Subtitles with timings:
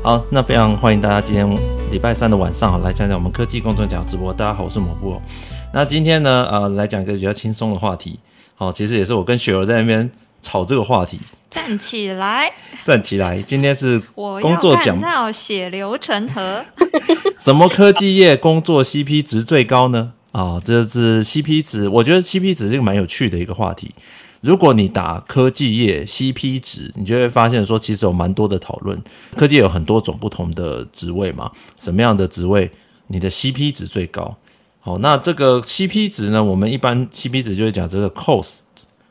[0.00, 1.46] 好，那非常欢迎大家今天
[1.90, 4.32] 礼拜三的晚上好来讲讲我们科技公众讲直播。
[4.32, 5.20] 大家好，我是某布。
[5.74, 8.18] 那今天呢，呃，来讲一个比较轻松的话题。
[8.54, 10.08] 好，其实也是我跟雪儿在那边
[10.40, 11.18] 吵这个话题。
[11.50, 12.50] 站起来，
[12.84, 13.42] 站起来！
[13.42, 16.64] 今天是工作讲， 到血流成河。
[17.36, 20.12] 什么科技业工作 CP 值最高呢？
[20.32, 21.88] 啊，这是 CP 值。
[21.88, 23.92] 我觉得 CP 值是一个蛮有趣的一个话题。
[24.40, 29.00] 如果你打科技业 CP 值，你就会发现说，其实有蛮多的讨论。
[29.36, 32.70] 科技有很多种不同的职位嘛，什么样的职位
[33.08, 34.36] 你的 CP 值最高？
[34.80, 38.58] 好，那这个 CP 值呢，我们一般 CP 值就会讲这个 cost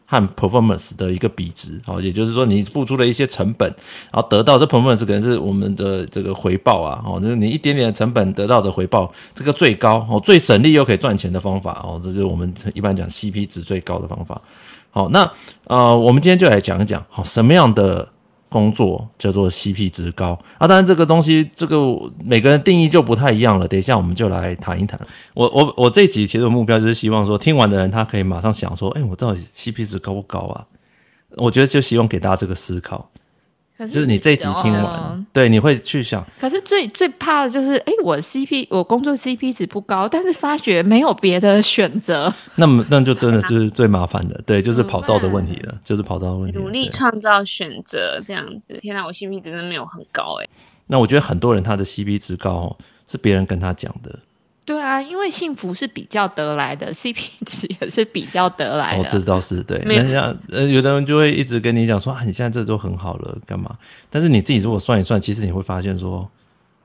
[0.06, 1.80] 和 performance 的一个比值。
[1.86, 3.68] 好，也就是说你付出了一些成本，
[4.12, 7.04] 然后得到这 performance 可能是我们的这个回报啊。
[7.06, 14.42] 哦，就是你一点点的成本得到的回报，这个最高哦，最省力又可以赚钱的方法哦，这就是我们一般讲 CP 值最高的方法。
[14.98, 15.32] 好，那
[15.66, 18.10] 呃，我们今天就来讲一讲，好，什么样的
[18.50, 20.68] 工作叫做 CP 值高啊？
[20.68, 21.78] 当然，这个东西，这个
[22.26, 23.68] 每个人定义就不太一样了。
[23.68, 25.00] 等一下，我们就来谈一谈。
[25.36, 30.66] 我我我这一集其实目标就是希望说，听完的人他可以马上想说，哎，我到底 CP 值高不高啊？
[31.36, 33.08] 我觉得就希望给大家这个思考。
[33.86, 36.26] 是就是你这一集听完，哦、对，你会去想。
[36.40, 42.34] 可是最最怕的就是，哎，我 CP 我工作 CP 值不高，但是发觉没有别的选择。
[42.56, 46.58] 那么那就真的是最麻烦的，对，就是跑道的问题了，就是跑道的问题。
[46.58, 48.78] 努力创造选择这样子。
[48.80, 50.48] 天哪，我 CP 值真的没有很高哎。
[50.88, 52.76] 那我觉得很多人他的 CP 值高，
[53.08, 54.18] 是别人跟他讲的。
[54.68, 57.16] 对啊，因为幸福是比较得来的，CP
[57.48, 59.02] 值也是比较得来的。
[59.02, 59.78] 哦，这倒是对。
[59.78, 63.78] 人家呃，有的人就会一直跟你讲说啊，你现在这都很好了，干嘛？
[64.10, 66.30] 但是你自己如果算一算，其实你会发现说，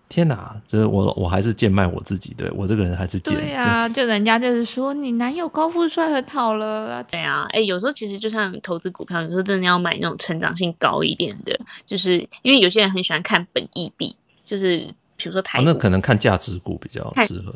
[0.09, 3.35] 天哪，就是我我还是贱卖我自己，对我这个人还是贱。
[3.35, 7.03] 对啊，就人家就是说你男友高富帅很好了。
[7.11, 14.87] 对啊，哎，有时候其实就像投资股票，有时候真的要买那种成长性高一点的，就是因为有些人很喜欢看本益比，就是
[15.17, 17.53] 比如说台那可能看价值股比较适合。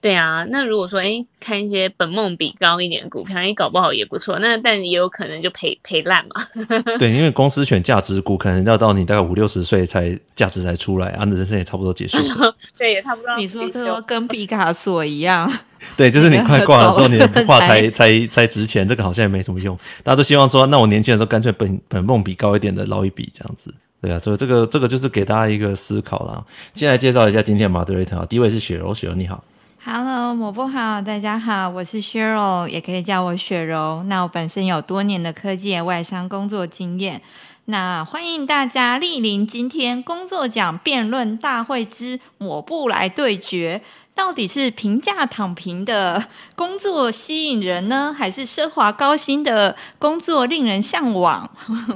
[0.00, 4.38] 对啊，那如果说哎，看一些本梦比高一点的股票，哎，搞不好也不错。
[4.38, 6.42] 那但也有可能就赔赔烂嘛。
[6.98, 12.56] 对，因为公司选价值股，可能要到你大概五六十岁才价值才出来，啊，你人生也差不多结束了。
[12.78, 13.36] 对，也差不多。
[13.36, 15.52] 你说这个跟毕卡索一样。
[15.98, 18.88] 对，就是你快挂的时候，你的画才才才值钱。
[18.88, 19.78] 这个好像也没什么用。
[20.02, 23.74] 大家都希望说，那我年轻的时候干脆本本梦比高一点的捞一笔这样子。
[24.00, 26.42] 对啊，所以这个这个就是给大家一个思考啦。
[26.72, 29.44] 先来介绍一下今天的 moderator，第一位是雪柔，雪柔你好。
[29.82, 34.02] Hello，抹布好，大家好，我是雪柔，也可以叫我雪柔。
[34.04, 37.22] 那我本身有多年的科技外商工作经验，
[37.64, 43.80] 那欢迎大家莅临今天工作奖辩论大会之抹布来对决。
[44.14, 51.50] 到底是平价躺平的工作吸引人呢，还是奢华高薪的工作令人向往？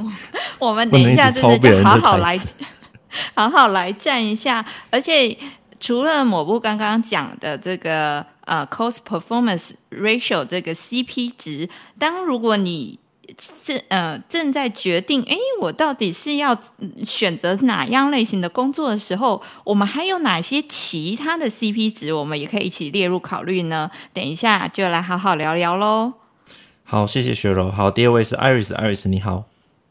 [0.58, 2.38] 我们等一下真的就好好来，
[3.34, 5.36] 好好来站一下，而且。
[5.80, 11.68] 除了抹布刚刚讲的这个呃 cost performance ratio 这个 CP 值，
[11.98, 12.98] 当如果你
[13.38, 16.56] 是呃正在决定，哎，我到底是要
[17.02, 23.90] 选择哪样类型的工作的时候，我们还有哪些其他的 CP 值，我们也可以一起列入考虑呢？
[24.12, 26.12] 等一下就来好好聊聊喽。
[26.84, 27.70] 好，谢谢雪柔。
[27.70, 29.44] 好，第二位是 Iris，Iris 你好。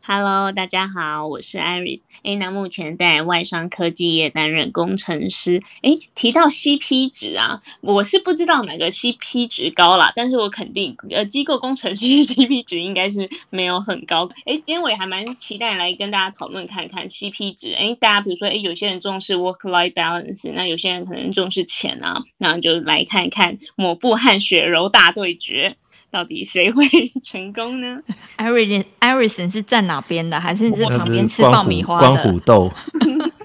[0.05, 2.01] Hello，大家好，我是 Iris。
[2.23, 5.63] 诶，那目前在外商科技业担任工程师。
[5.81, 14.29] 诶，提到 CP 值啊，我是不知道哪个 CP 值高啦，但是我肯定，呃，机构工程师 CP 值应该是没有很高。
[14.45, 17.71] 诶，今天我也还蛮期待来跟大家讨论看看 CP 值。
[17.71, 25.77] 诶，大家比如说，诶，有些人重视 work-life balance，那有些人可能重视钱啊，那就来看一看抹布和雪柔大对决。
[26.13, 26.85] 到底谁会
[27.23, 27.99] 成功呢？
[28.37, 30.39] Iris，Iris 是站哪边的？
[30.39, 32.07] 还是你在旁边吃爆米花的？
[32.07, 32.71] 关虎豆。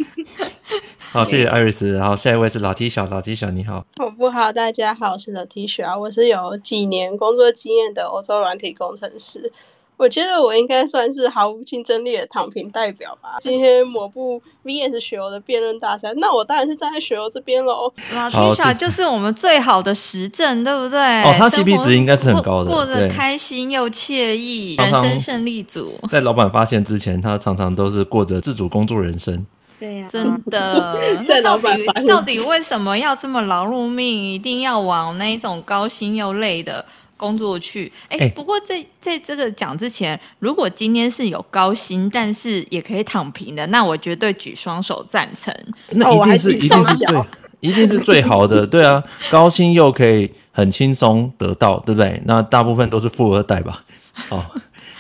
[1.11, 1.99] 好，谢谢 Iris。
[1.99, 3.87] 好，下一位是老 T 小，老 T 小你好。
[3.97, 9.51] 我不好，大家好，我是老 T 小啊，我是有几年工作经验的欧洲软体工程师。
[9.99, 13.37] 我觉得我应该算是毫无竞争力的躺平代表吧。
[13.41, 17.93] 今天抹布 VS 雪柔的辩论大赛，那我当然是站在雪柔这边喽。
[18.15, 20.99] 老小就是我们最好的实证，对不对？
[21.25, 25.99] 哦，他 CP 值应该是很高的，过得开心又惬意，人生胜利组。
[26.09, 29.45] 在老板发现之前，他常常都是过着自主工作人生。
[29.81, 30.95] 对呀、啊，真的。
[31.27, 36.85] 在老板发现到底为什么要这么劳碌命，一定要往那一种高薪又累的？
[37.19, 45.53] 工作去，哎、欸，不过在在这个讲之前，如果今天是有高薪，但是也可以躺平的，那我绝对举双手赞成。
[45.91, 47.25] 那一定是一定是最
[47.61, 52.23] 一定是最好的， 对啊，高薪又可以很轻松得到，对不对？
[52.25, 53.83] 那大部分都是富二代吧？
[54.31, 54.41] 哦，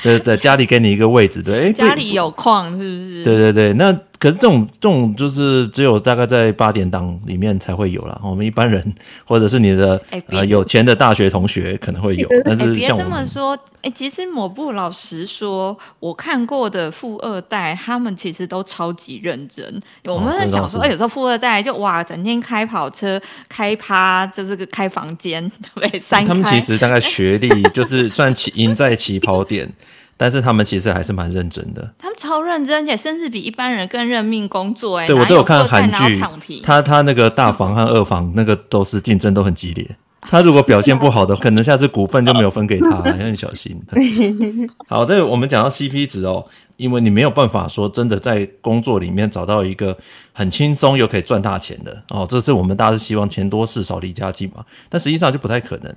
[0.02, 3.24] 对对，家里给你一个位置，对，家里有矿是不是？
[3.24, 8.20] 对对对，那可是这种这种就是只有大概在八点档里面才会有啦。
[8.22, 8.92] 我们一般人
[9.24, 19.64] 或者是你的、欸、呃有钱的大学同学可能会有，但是像我们、欸、别这么说，哎、欸，其实某部老实说，我看过的富二代，他们其实都超级认真。
[20.04, 26.28] 我们在想说，欸、有时候富二代就哇，整天开跑车、开趴，就是个开房间，对，三开。
[26.28, 29.72] 他们其实大概学历就是算起 赢在起跑点。
[30.18, 34.98] 但是他们其实还是蛮认真的，他们超认真，且甚至比一般人更认命工作。
[34.98, 39.88] 哎，对我都有看韩剧，他他那个大房和二房那个都是竞争都很激烈。
[40.28, 43.80] 他如果表现不好的，可能下次股份就没有分给他，要 很小心。
[44.88, 46.44] 好，这我们讲到 CP 值哦，
[46.76, 49.96] 因为你没有办法说真的在工作里面找到一个
[50.32, 55.94] 很轻松又可以赚大钱的哦，这是我们大家是希望钱多事少离家近嘛，但实际上就不太可能。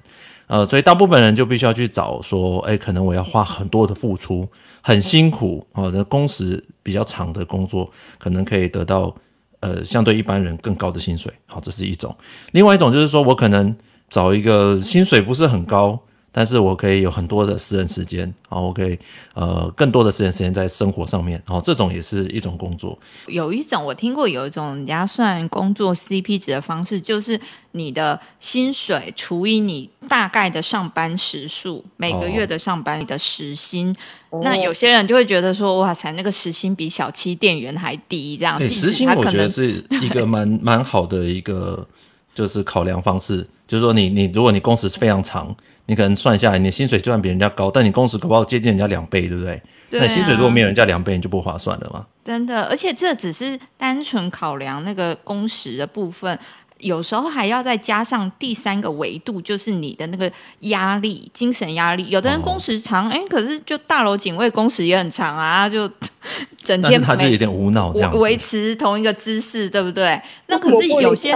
[0.51, 4.45] 呃，所以大部分人就必须要去找说，哎，可能我要花很多的付出，
[4.81, 9.15] 很辛苦哦，的工时比较长的工作，可能可以得到
[9.61, 11.31] 呃相对一般人更高的薪水。
[11.45, 12.13] 好，这是一种。
[12.51, 13.73] 另外一种就是说我可能
[14.09, 15.97] 找一个薪水不是很高。
[16.33, 18.97] 但是我可以有很多的私人时间，然后我可以
[19.33, 22.97] 呃更多的私人时间在生活上面，然后这种也是一种工作。
[23.27, 27.37] 有一种我听过，有一种人家算工作 CP 值的方式，就是
[27.71, 33.93] 你的薪水除以你大概的上班时数，每个月的上班你的时薪。
[34.29, 38.57] 哦、那有些人就会觉得说，哇塞，那个时薪比小七店员还低，这样。
[38.57, 41.85] 欸、时薪我觉得是一个蛮蛮好的一个
[42.33, 45.53] 就是考量方式，就是说你你如果你工时非常长。
[45.87, 49.61] 你可能算下来，你的薪水就算比人家高，但你工时可不好接近人家两倍，对不对？
[49.89, 50.05] 对啊。
[50.05, 52.05] 那薪水如果没有人家两倍，你就不划算了嘛。
[52.23, 56.37] 真的，而且这只是单纯考量那个工时的部分，
[56.77, 62.09] 有时候还要再加上第三个维度，就是你的那个压力、精神压力。
[62.09, 65.89] 有的人工时长，哎、哦，可是就大楼警卫工时也很长啊，就
[66.63, 70.21] 整天他就有点无脑这样维持同一个姿势，对不对？
[70.47, 71.35] 那可是有些。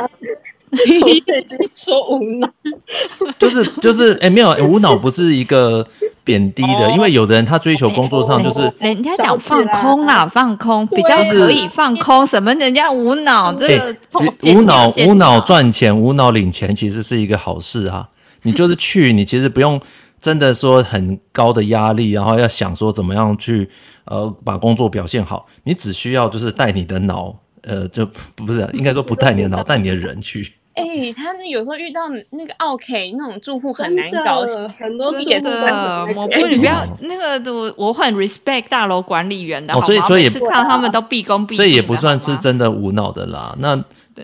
[0.87, 2.49] 你可以直接说无脑，
[3.39, 5.87] 就是就是哎、欸，没有无脑不是一个
[6.23, 13.95] 贬低的，因为有的人他追求工作上就是人家讲放空啦，放空比较可以放空，什么人家无脑这个
[14.43, 18.09] 无脑无脑赚钱无脑领钱其实是一个好事啊，
[18.43, 19.79] 你就是去你其实不用
[20.19, 23.69] 真的说很高的压力，然后要想说怎么样去
[24.05, 29.61] 呃把工作表现好，你只需要就是带你的脑呃就不是应该说不带你的脑。
[29.61, 30.51] 带你的人去。
[30.75, 32.01] 哎、欸，他那有时候遇到
[32.31, 34.41] 那个奥 K 那种住户很难搞，
[34.77, 36.05] 很多住户的。
[36.15, 43.55] 我不，你不要 那个，我我很 respect 大楼管理员的，哦、所以所以也是看他们都毕恭毕敬，所以也不算是真的无脑的啦。
[43.59, 43.71] 那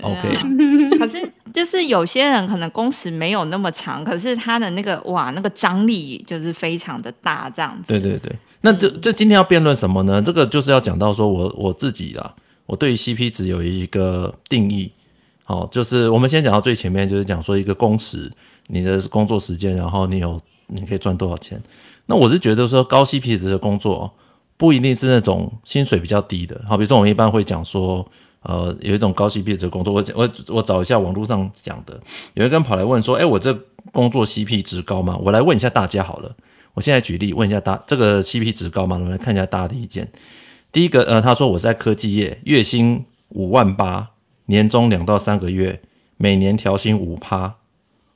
[0.01, 0.41] OK，、啊、
[0.99, 7.93] 可是就是有些人可能工时没有那么长，可是他的那个哇，那个张力就是非常的大，这样子。
[7.93, 10.21] 对对对，那这这今天要辩论什么呢？
[10.21, 12.33] 这个就是要讲到说我我自己啦，
[12.65, 14.91] 我对于 CP 值有一个定义。
[15.51, 18.31] 哦，就是我们先讲到最前面，就是讲说一个工时，
[18.67, 21.61] 你的工作时间，然后你有你可以赚多少钱。
[22.05, 24.09] 那我是觉得说高 CP 值的工作
[24.55, 26.61] 不一定是那种薪水比较低的。
[26.65, 28.07] 好，比如说我们一般会讲说，
[28.43, 31.99] 呃，有一种高 CP 值的工作，我我我找一下网络上讲的，
[32.35, 33.53] 有一个人跑来问说，哎，我这
[33.91, 35.17] 工作 CP 值高吗？
[35.21, 36.33] 我来问一下大家好了。
[36.75, 38.95] 我现在举例问一下大，这个 CP 值高吗？
[38.95, 40.09] 我们来看一下大家的意见。
[40.71, 44.11] 第一个，呃，他说我在科技业，月薪五万八。
[44.51, 45.81] 年终两到三个月，
[46.17, 47.55] 每年调薪五趴，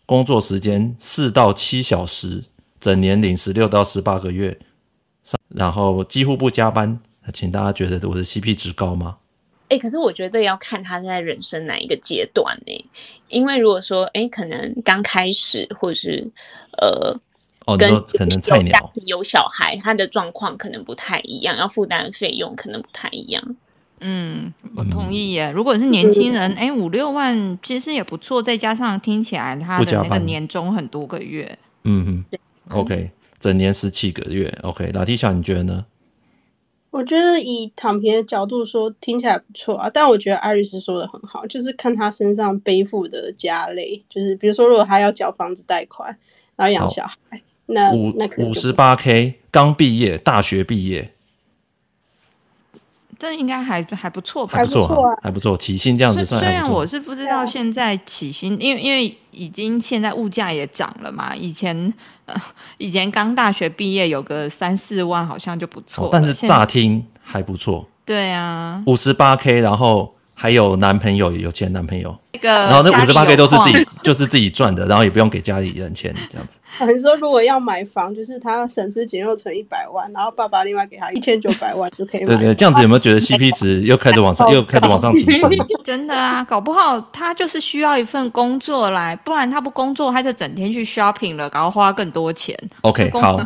[0.06, 2.44] 工作时间四到七小时，
[2.82, 4.60] 整年领十六到十八个月，
[5.48, 7.00] 然后几乎不加班，
[7.34, 9.15] 请大家觉得我的 CP 值高吗？
[9.70, 12.89] 哎、欸，可是我觉得要看他在人生哪一个阶段呢？
[13.30, 16.30] 因为如果说，哎、欸，可能刚开始，或者是
[16.82, 17.18] 呃，
[17.65, 23.56] 哦，跟可能菜鸟有小孩，他的状况可能不太一样，要负担的费用可能不太一样。
[24.02, 25.50] 嗯，我同意耶。
[25.52, 34.92] 如果是年轻人，哎、嗯，五六万其实也不错，再加上听起来他的那个年终很多个月，嗯嗯，OK，整年十七个月，OK。
[34.92, 35.86] 拉蒂莎，你觉得呢？
[36.92, 39.90] 我觉得以躺平的角度说，听起来不错啊。
[39.94, 46.18] 但我觉得艾瑞斯说的很好，就是看他身上背负的家累，就是比如说，如果他要缴房子贷款，
[46.56, 51.12] 然后养小孩，那五那五十八 K，刚毕业，大学毕业。
[53.18, 54.58] 这应该还还不错吧？
[54.58, 55.58] 还不错啊，还不错。
[55.58, 56.42] 起薪这样子算。
[56.42, 61.36] 虽然我是不知道现在起薪，因为因为已经现在物价也涨了嘛。
[61.36, 61.94] 以前
[62.26, 62.36] 呃，
[62.78, 67.88] 以前刚大学毕业有个三四万好像就不错，哦，但是乍听还不错。
[68.06, 76.60] 对啊，五十八 K，然后还有男朋友，有钱男朋友，那个，然后那五十八 K 都是自己，就是自己赚的，然后也不用给家里人钱，这样子。
[76.94, 82.27] 你说如果要买房，就是他省吃俭用存一百万，然后爸爸另外给他一千九百万就可以买。
[82.27, 85.50] 对，对对，这样子有没有觉得 CP 值又开始往上， 又开始往上提升？
[85.86, 92.54] 真的啊，搞不好他就是需要一份工作来，不然他不工作，他就整天去 shopping 了，然后花更多钱。
[92.82, 93.39] OK，好，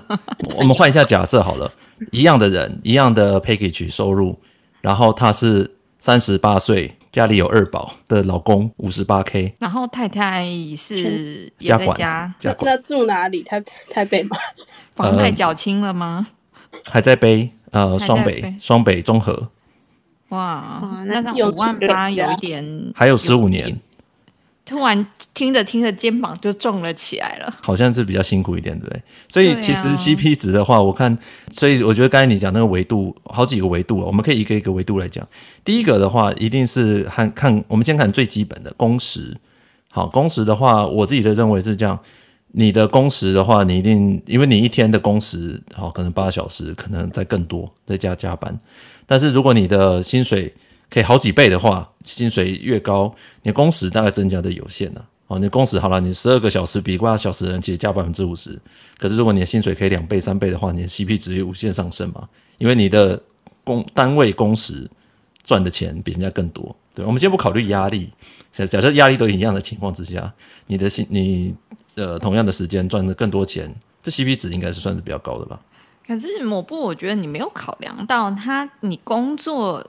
[0.58, 1.72] 我们换一下假设好了，
[2.12, 4.40] 一样的人，一样的 package 收入，
[4.82, 5.76] 然后他是。
[6.00, 10.46] 三十八岁，家里有二宝的老公，五十八 K，然后太太
[10.78, 13.44] 是也在家，家那，那住哪里？
[13.44, 14.38] 台台北吗？
[14.96, 16.26] 房贷缴清了吗？
[16.72, 19.50] 呃、还在背，呃，双北，双北综合。
[20.30, 23.80] 哇，那五万八有一点，还有十五年。
[24.70, 27.58] 突然听着听着，肩膀就重了起来了。
[27.60, 29.02] 好像是比较辛苦一点，对不对？
[29.28, 31.18] 所以其实 CP 值的话，我看，
[31.52, 35.28] 所以我觉得刚才你讲那个维度，好几个维度，我们可以一个一个维度来讲。
[35.66, 39.36] 第一个的话，一定是看看，我们先看最基本的工时。
[39.90, 42.00] 好，工时的话，我自己的认为是这样：
[42.52, 48.56] 你的工时的话，你一定因为你一天的工时，好，可能八小时，可能再更多，再加加班。
[49.08, 50.54] 但是如果你的薪水，
[50.90, 55.06] 可以好几倍的话，薪水越高，你工时大概增加的有限呢、啊。
[55.28, 58.60] 哦，你工时好了，你十二个小时比八小时的人其实加百分之五十。
[58.98, 62.28] 可是如果你的薪水可以两倍、三倍的话，你的 CP 值也无限上升嘛。
[62.58, 63.22] 因为你的
[63.64, 64.90] 工单位工时
[65.44, 66.76] 赚的钱比人家更多。
[66.96, 68.12] 对，我们先不考虑压力，
[68.52, 70.34] 假假设压力都一样的情况之下，
[70.66, 71.54] 你的薪你
[71.94, 75.60] 呃同样的时间赚的更多钱，这 CP 值应该是算是比较高的吧？
[76.08, 79.86] 可是某部我觉得你没有考量到他，你工作。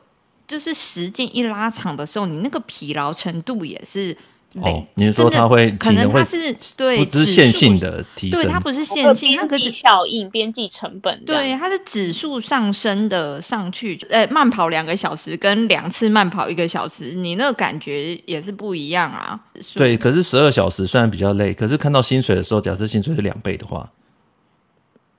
[0.51, 4.17] 就是时间一拉长的时候，你那个疲劳程度也是
[4.55, 4.85] 哦。
[4.97, 8.43] 你是说它会可能它是对不是线性的提升？
[8.43, 11.25] 对，它不是线性，它可是效应、边际成本。
[11.25, 13.97] 对，它是指数上升的上去。
[14.11, 19.39] 呃，慢跑两个小时跟两次慢跑一个小时，你那个感觉也是不一样啊。
[19.75, 23.89] 对，可是十二小时虽然比较累，可是看到薪水的时候，假设薪水是两倍的话，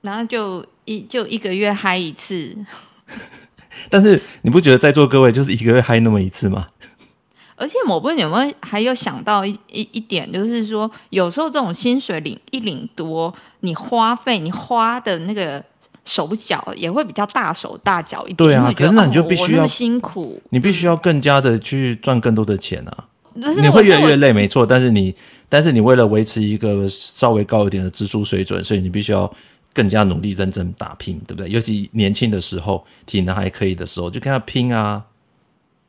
[0.02, 2.54] 然后就一就一个月嗨一次。
[3.88, 6.66] 但是你不觉得在座各位就是一个月嗨那么一次吗？
[7.54, 15.62] 而且我不知道有没有还有想到一一一点，就是说有时候这种薪水领一领多，你花费你花的那个
[16.04, 18.36] 手脚也会比较大手大脚一点。
[18.36, 23.04] 对啊，可是那你就必须要、哦、辛苦，你必须要更加的去赚更多的钱啊！
[23.34, 24.66] 你会越来越累，没错。
[24.66, 25.14] 但是你
[25.48, 29.32] 但是你为了维持一个稍微高一点的支出水准，所以你必须要。
[29.74, 31.48] 更加努力认真打拼，对不对？
[31.48, 35.04] 尤其年轻的时候，体能还可以的时候，就跟他拼啊。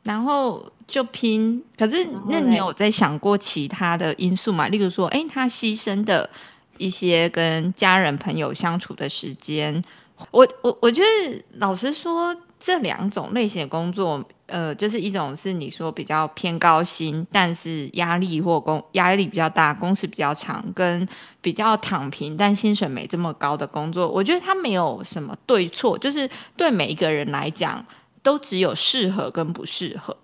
[0.02, 1.62] 然后就拼。
[1.78, 4.68] 可是，那你有在想过其他的因素吗？
[4.68, 6.28] 例如说，哎，他牺牲的
[6.78, 9.82] 一些跟家人朋友相处的时间。
[10.30, 14.24] 我我我觉得，老实说，这两种类型的工作。
[14.46, 21.08] 呃，就是一种是你说比较偏高薪，但是压力或工压力比较大，工时比较长，跟
[21.40, 26.28] 比较躺平但薪水没这么高的工作，我觉得它没有什么对错，就是
[26.58, 27.82] 对每一个人来讲，
[28.22, 30.14] 都只有适合跟不适合。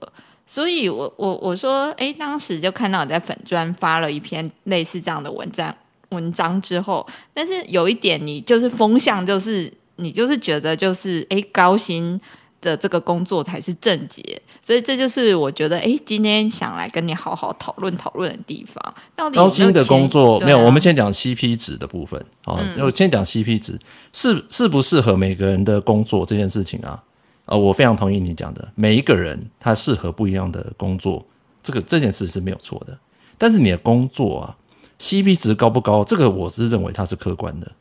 [0.47, 5.75] 所以我我我说，哎，当时就看到你在粉专发了一篇类似这样的文章
[6.11, 12.21] 文章之后，但是有一点你就是风向，就是你就是觉得就是哎高薪。
[12.62, 14.23] 的这个工作才是正解，
[14.62, 18.95] 所以这就是我觉得，哎，今天想来跟你好好讨论讨论的地方。
[19.33, 20.59] 高薪的工作、啊、没有？
[20.59, 22.23] 我们先讲 CP 值的部分。
[22.45, 23.78] 好，我、嗯、先讲 CP 值，
[24.12, 27.02] 适适不适合每个人的工作这件事情啊？
[27.47, 31.25] 呃，我非常同意你讲的，每一个人他适合不一样的工作，
[31.62, 32.95] 这个这件事是没有错的。
[33.38, 34.57] 但是你的工作啊
[35.00, 36.04] ，CP 值高不高？
[36.04, 37.73] 这个我是认为它是客观的。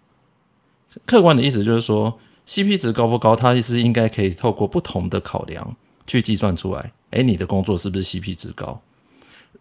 [1.05, 2.19] 客观的意思就是说。
[2.47, 3.35] CP 值高不高？
[3.35, 5.75] 它是应该可以透过不同的考量
[6.07, 6.91] 去计算出来。
[7.11, 8.81] 诶，你的工作是不是 CP 值高？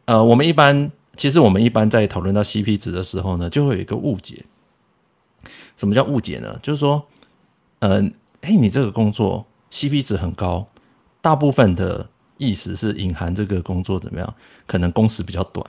[0.07, 4.43] 呃，我们一般其实我们一般在讨论到 CP 值的时候呢，就会有一个误解。
[5.77, 6.59] 什么叫误解呢？
[6.63, 7.07] 就是说，
[7.81, 8.01] 呃，
[8.41, 10.67] 诶，你这个工作 CP 值很高，
[11.21, 12.09] 大部分的
[12.39, 14.35] 意思是隐含这个工作怎么样？
[14.67, 15.67] 可能工时比较短，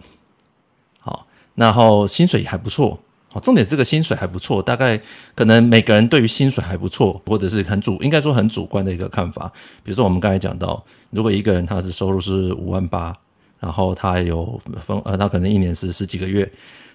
[1.01, 2.97] 好，然后薪水还不错。
[3.31, 4.99] 好，重点这个薪水还不错，大概
[5.35, 9.51] 可能每个人对于薪水还不错，或者是很主，应该说很主观的一个看法。
[9.83, 13.15] 比如说我们刚才讲到，如果一个人他是收入是五万八，
[13.59, 16.51] 然后他有分呃，他可能一年是十几个月，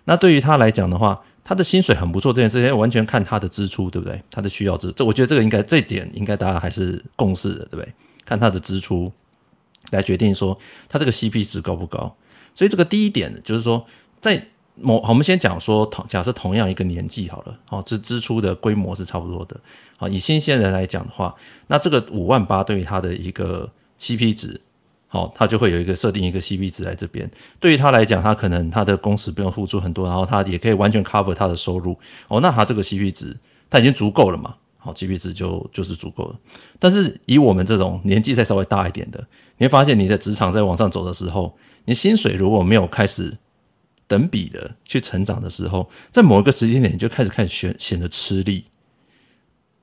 [0.06, 4.20] 那对于他来讲的话，他的薪水很不错，这件事情完全看他的支出，对不对？
[4.28, 7.88] 他的需要支，这我觉得这个应该这点应该大家还是共识的，对不对？
[8.24, 9.12] 看他的支出
[9.92, 12.12] 来决定说他这个 CP 值高不高。
[12.56, 13.86] 所以这个第一点就是说
[14.20, 14.44] 在。
[14.76, 19.58] 某，我们先讲说同假设同样一个年纪好了，哦，这支出的规模是差不多的。
[19.96, 21.34] 好，以新鲜人来讲的话，
[21.68, 24.60] 那这个五万八对于他的一个 CP 值，
[25.06, 27.30] 好，他就会有一个设定一个 CP 值在这边。
[27.60, 31.96] 对于他来讲，他可能他的工时不用付出很多，然后他也可以完全 cover 他的收入。
[32.28, 33.36] 哦，那他这个 CP 值
[33.70, 34.56] 他已经足够了嘛？
[34.76, 36.36] 好，CP 值就就是足够了。
[36.78, 39.24] 但是以我们这种年纪再稍微大一点的，
[39.56, 43.38] 你会发现你在职场在往上走的时候，你薪水如果没有开始
[44.06, 48.64] 等比的去成长的时候，在某一个时间点你就开始开始显显得吃力。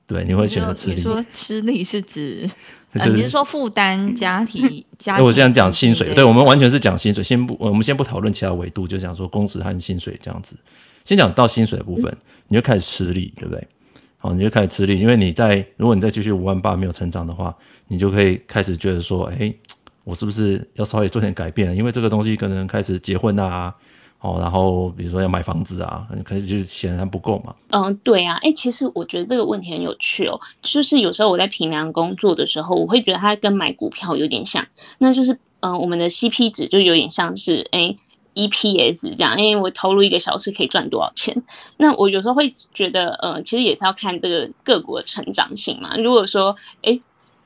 [0.06, 0.96] 对，你会显得吃力。
[0.96, 2.50] 你说吃力是指？
[2.92, 4.84] 你是说负担家庭？
[4.98, 7.24] 家庭我现在讲薪水，对，我们完全是讲薪水。
[7.24, 10.54] 先不，我们先不讨论其他维度，就讲说工时和薪水这样子。
[11.04, 12.14] 先讲到薪水的部分，
[12.48, 13.66] 你就开始吃力，对不对？
[14.18, 17.56] 好，你就开始吃力，因为你在如果你再继续五万八没有成长的话，
[17.88, 19.54] 你就可以开始觉得说，哎，
[20.04, 21.74] 我是不是要稍微做点改变？
[21.74, 23.74] 因为这个东西可能开始结婚啊。
[24.22, 27.54] 哦，然后比如说要买房子啊，可是就显然不够嘛。
[27.70, 30.40] 嗯，对啊，哎，其实我觉得这个问题很有趣哦。
[30.62, 34.64] 就是有时候我在平凉工作的时候，我会觉得它跟买股票有点像，
[34.98, 37.94] 那就是嗯，我们的 CP 值就有点像是哎
[38.34, 41.36] EPS 这样，因为我投入一个小时可以赚多少钱。
[41.78, 45.96] 那我有时候会觉得，呃，其实也是要看这个个股的成长性嘛。
[45.96, 47.00] 如果说哎。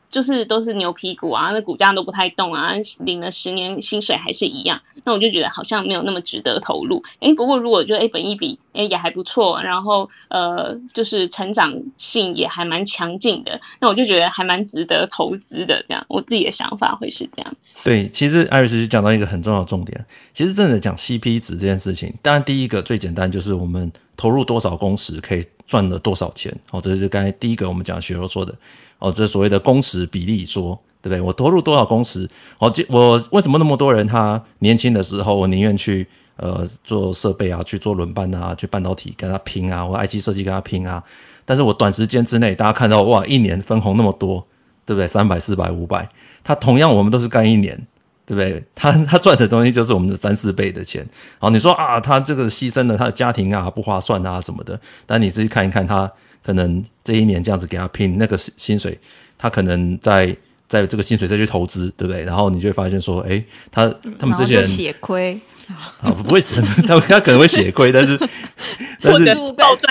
[0.08, 7.02] 就是都是牛皮股啊，那股价都不太动啊，领了十年薪水还是一样，那我就觉得好像没有那么值得投入。
[7.20, 15.82] 诶，不过如果觉得诶本一比诶也还不错，然后呃就是成长性也还蛮强劲的，那我就觉得还蛮值得投资的。
[15.88, 17.56] 这样，我自己的想法会是这样。
[17.84, 26.54] 对，其实艾瑞斯就讲到一个很重要的重点，其实真的讲 CP 值这件事情，当然第一个最简单就是我们投入多少工时可以赚了多少钱。
[26.70, 28.54] 哦，这是刚才第一个我们讲雪柔说的。
[28.98, 31.20] 哦，这所谓的工时比例说，对不对？
[31.20, 32.28] 我投入多少工时？
[32.58, 41.02] 哦，我为什么那么多人他年轻的时候，我宁愿去呃做设备啊，去做轮班啊，去半导体跟他拼啊，或 IC 设计跟他拼啊。
[41.44, 44.44] 但是我短时间之内，大家看到哇，一年分红那么多，
[44.84, 45.06] 对不对？
[45.06, 46.08] 三百、四百、五百，
[46.42, 47.76] 他同样我们都是干一年，
[48.24, 48.64] 对不对？
[48.74, 51.06] 他他赚的东西就是我们的三四倍的钱。
[51.38, 54.80] 好，你说啊，他这个牺牲了他的家庭啊，不划算啊什么的。
[55.04, 56.10] 但你自己看一看他。
[56.46, 58.96] 可能这一年这样子给他拼那个薪水，
[59.36, 60.36] 他可能在
[60.68, 62.22] 在这个薪水再去投资，对不对？
[62.22, 65.40] 然后你就会发现说，哎，他他们这些人血亏
[66.00, 66.40] 啊，不会，
[66.86, 68.16] 他他可能会血亏，但是
[69.02, 69.24] 但是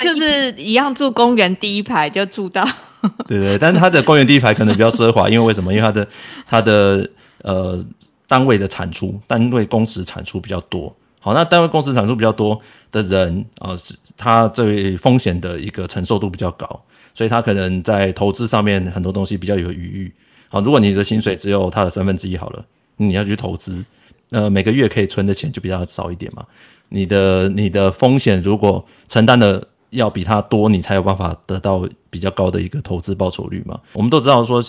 [0.02, 2.66] 就是一样住公园第一排就住到，
[3.28, 5.70] 对对，但是他的公园第一排可能比较奢华，因为为什么？
[5.74, 6.08] 因为他的
[6.48, 7.06] 他的
[7.42, 7.84] 呃
[8.26, 10.96] 单位的产出，单位工时产出比较多。
[11.26, 12.60] 好，那单位工时产出比较多
[12.92, 16.80] 的人啊，是、他对风险的一个承受度比较高，
[17.16, 20.12] 所以他可能在投资上面很多东西比较有余裕。
[20.48, 22.64] 好，如果你的薪水只有他的三分之一好了，
[22.98, 23.84] 你要去投资，
[24.30, 26.46] 呃，每个月可以存的钱就比较少一点嘛。
[26.90, 33.80] 你的你的风险如果承担的要比他多，你才有办法得到比较高的一个投资报酬率嘛。
[33.94, 34.62] 我们都知道说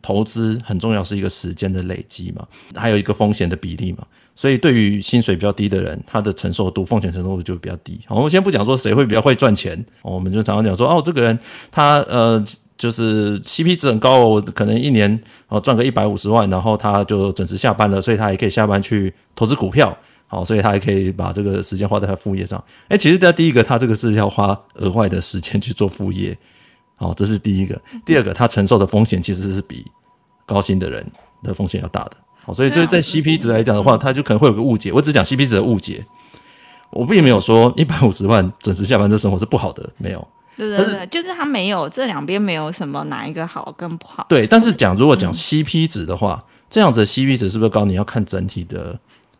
[0.00, 2.46] 投资很重要是一个时间的累积嘛，
[2.76, 4.06] 还有一个风险的比例嘛。
[4.36, 8.00] 所以，对于薪水比较低的人，他的承受度、风险承受度就比较低。
[8.08, 11.38] 我们先不讲说谁会比较会赚钱，我们就常常讲说，哦，这个人
[11.70, 12.44] 他呃，
[12.76, 19.96] 就是 CP 值很高哦，可能一年哦赚个一百五十万，然后他就准时下班了，所以他也可以下班去投资股票。
[20.26, 22.62] 好，所以他还可以把这个时间花在他副业上。
[22.88, 26.36] 哎，其实他第一个，他这个是要花额外的时间去做副业。
[26.96, 27.80] 好，这是第一个。
[28.04, 29.84] 第二个，他承受的风险其实是比
[30.44, 31.06] 高薪的人
[31.42, 32.16] 的风险要大的。
[32.44, 34.92] 好，所以就在 CP 值来讲的话，他就可能会有个误解。
[34.92, 36.04] 我只讲 CP 值的误解，
[36.90, 40.28] 我并没有说一百五十万准时下班这生活是不好的，没有。
[40.56, 44.24] 对对对，就是他没有这两边没有什么哪一个好跟不好。
[44.28, 47.84] 对，但是讲如果讲 CP 值的话，嗯、这样子的 CP 值是不是高？
[47.84, 48.96] 你要看整体的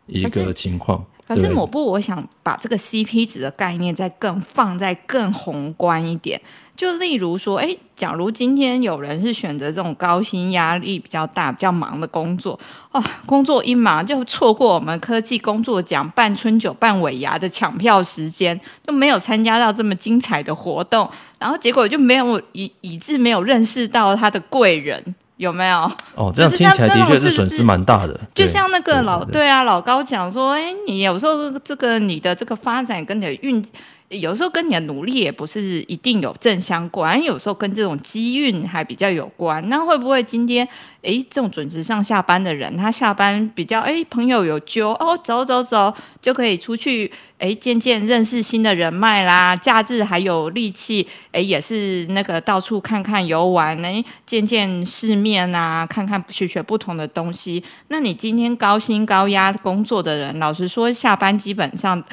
[0.07, 1.05] 一个情况。
[1.27, 6.39] 可是某部我想把这个 CP 值的概念再更放在更宏观一点。
[6.75, 12.59] 就例如说，哎，假如今天有人是选择这种高薪、压力比较大、比较忙的工作，
[12.91, 21.09] 哦，工作一忙就错过我们科技工作奖办春酒、办尾牙的抢票时间，就没有参加到这么精彩的活动，
[21.39, 25.91] 然后结果就没有以以致没有认识到他的贵人，有没有？
[26.15, 28.19] 哦，这样听起来的确是损失蛮大的。
[28.33, 33.65] 就像那个老对，啊，老高讲说，哎，你有时候这个你的这个发展跟你的运。
[34.09, 39.67] 有时候跟你的努力也不是一定有正相关，有时候跟这种机运还比较有关。
[39.67, 40.67] 那会不会今天，
[41.01, 45.91] 诶，这种准时上下班的人，他下班比较，诶，朋友有揪哦，走走走
[46.21, 49.55] 就可以出去，诶，见见认识新的人脉啦。
[49.55, 57.63] 假日还有力气，诶，也是那个到处看看游玩，诶，见见世面啊，看看学学不同的东西。
[57.87, 62.03] 那你今天高薪高压工作的人，老实说，下班基本上。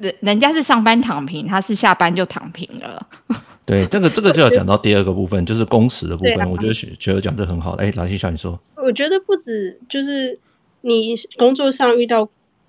[0.00, 3.06] 人人家是上班躺平，他是下班就躺平了。
[3.66, 6.50] 对，这个这个就要讲到第二个部分，就是工时的部分。
[6.50, 7.72] 我觉得学学友讲这很好。
[7.72, 10.36] 哎，兰心小你说，我觉得不止就是
[10.80, 12.28] 你工作上遇到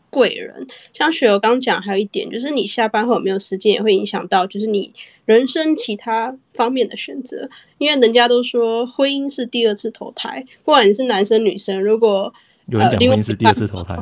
[0.09, 4.93] 贵人，像雪儿刚讲，还有一点就是你下班后有没有时间，也会影响到就是你
[5.25, 7.49] 人生其他方面的选择。
[7.79, 12.31] 因为人家都说婚姻是第二次投胎，不管你是男生女生，如果
[12.67, 13.97] 有人讲婚姻是第二次投胎，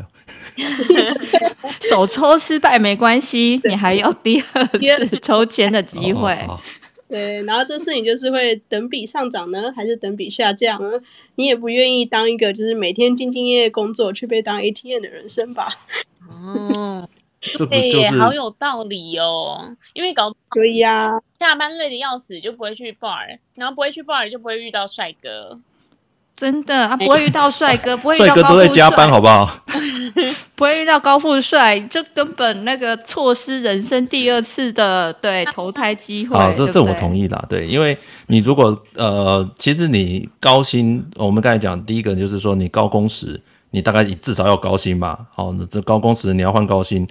[1.82, 4.66] 首抽失败没关系，你还有第二
[5.08, 6.38] 次抽签的机会。
[7.08, 11.00] 对，然后这次你就是会等比上涨呢，还是等比下降呢？
[11.36, 15.76] 你也不愿意当一个就是每天兢兢业业工作，却被当 ATM 的人生吧？
[16.30, 17.10] 哦，
[17.42, 19.76] 这不就是好有道理哦。
[19.94, 25.60] 因为搞对呀，下班累的要死，就不会去 bar，然后不会去 bar，就不会遇到帅哥。
[26.40, 29.60] 真的啊，不会遇到帅哥， 不会遇到帅哥都在加班，好不好？
[30.56, 36.38] 不会遇到高富帅，就根本那个错失人生第二次的对投胎机会。
[36.38, 37.98] 啊，这这我同意啦，对，因为
[38.28, 43.38] 你如果呃，其实你高薪，我们刚才讲第一个就是说你高工时，
[43.72, 45.20] 你大概至少要高薪吧。
[45.34, 47.06] 好，那这高工时你要换高薪，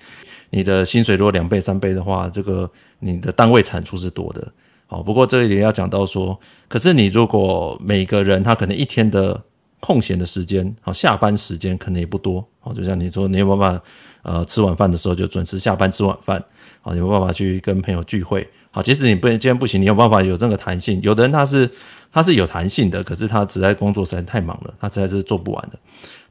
[0.48, 4.48] 你的薪水如果两倍三倍的话，这个你的单位产出是多的。
[4.90, 9.38] 好，不过这一点要讲到说，可是你如果每个人他可能一天的
[9.81, 13.83] 空闲的时间，好，下班时间可能也不多，好，就像你说，你有办法，
[14.22, 16.42] 呃，吃晚饭的时候就准时下班吃晚饭，
[16.81, 21.70] 好，有没有办法去跟朋友聚会，好，即使你不今天不行，你有办法有这个弹性，有的人他是
[22.11, 25.79] 他是有弹性的，可是他实在工作实在太忙了，他实在是做不完的。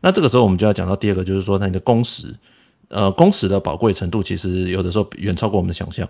[0.02, 2.34] 那这个时候我们就要讲到第二个，就是说，那你的工时，
[2.88, 6.08] 呃，工时的宝贵程度，其实有的时候远超过我们的想象。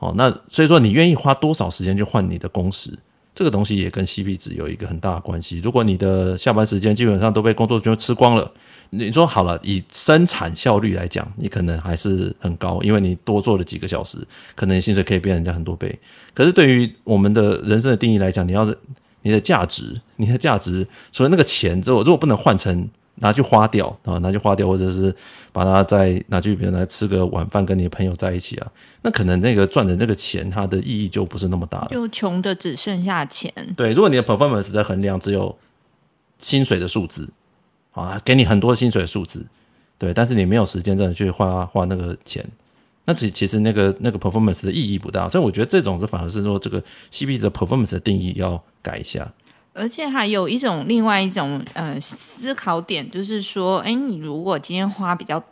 [0.00, 2.98] 哦，那所以说你愿意花多少时间去换你的工时，
[3.34, 5.60] 这个东西也跟 CP 值有一个很大的关系。
[5.60, 8.50] 如果你的下班时间基本上都被工作就吃光了，
[8.88, 14.18] 你说好了，以生产效率来讲，你可能还是很高，因为你多做了几个小时，
[14.54, 15.96] 可能薪水可以变人家很多倍。
[16.34, 18.64] 可是对于我们的人生的定义来讲，你要
[19.22, 22.88] 你的价值，你的价值，除了那个钱之后，如果不能换成。
[23.20, 25.14] 拿去花掉啊，拿去花掉，或者是
[25.52, 31.88] 把它再拿去别人来吃个晚饭，跟你的朋友在一起啊，那可能那个赚的这个钱，它的意义就不是那么大了。
[31.90, 33.52] 就穷的只剩下钱。
[33.76, 35.56] 对，如果你的 performance 在衡量只有
[36.38, 37.28] 薪水的数字
[37.92, 39.46] 啊，给你很多薪水的数字，
[39.98, 42.44] 对，但是你没有时间真的去花花那个钱，
[43.04, 45.28] 那其其实那个那个 performance 的意义不大。
[45.28, 49.30] 所以我觉得这种是反而是说，这个 CP 值的 performance 的定义要改一下。
[49.80, 55.42] 而且还有一种另外一种呃思考点，就是说，哎，你如果今天花比较，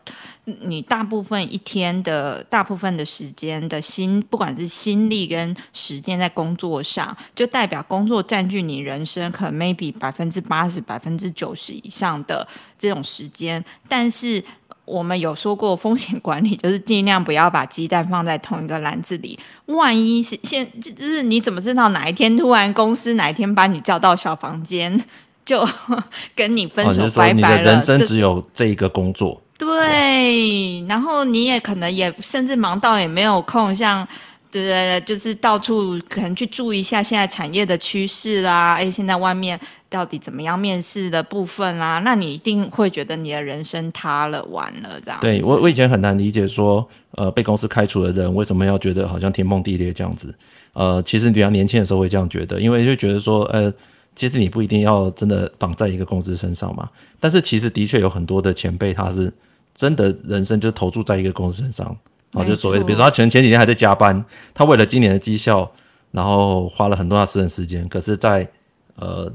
[0.61, 12.47] 你大部分一天的大部分的时间的心，不管是心力跟时间在工作上，就代表工作占据你人生可能 maybe 百分之八十、百分之九十以上的
[12.79, 14.43] 这种时间，但是。
[14.85, 19.39] 我们有说过风险管理，就是尽量不要把鸡蛋放在同一个篮子里。
[19.67, 24.99] 万一是现，就是你怎么知道哪一天突然公司哪一天把你叫到小房间，
[25.45, 25.69] 就
[26.35, 27.59] 跟你分手拜拜了？
[27.59, 29.43] 你的人生只有这一个工作。
[29.59, 34.07] 对，然后你也可能也甚至忙到也没有空像。
[34.51, 45.21] 对对对，就是到处可能去注意一下现在产业的趋势啦，哎，现在外面到底怎么样面试的部分啦，那你一定会觉得你的人生塌了，完了这样。
[45.21, 50.35] 对，我我以前很难理解说，呃，被公司开除的人为什么要觉得好像天崩地裂这样子？
[50.73, 53.71] 呃，其实你比较年轻的时候会这样觉得，因为就觉得说，呃，
[54.17, 56.89] 其实你不一定要真的绑在一个公司身上嘛。
[57.21, 59.31] 但是其实的确有很多的前辈，他是
[59.79, 61.97] 真的人生就投注在一个公司身上。
[62.33, 65.71] 哦，就所谓的，比如说他前前几天还在加班，他为了今年的绩效，
[66.11, 68.51] 然后花了很多他私人时间，可是在，在
[68.97, 69.33] 呃，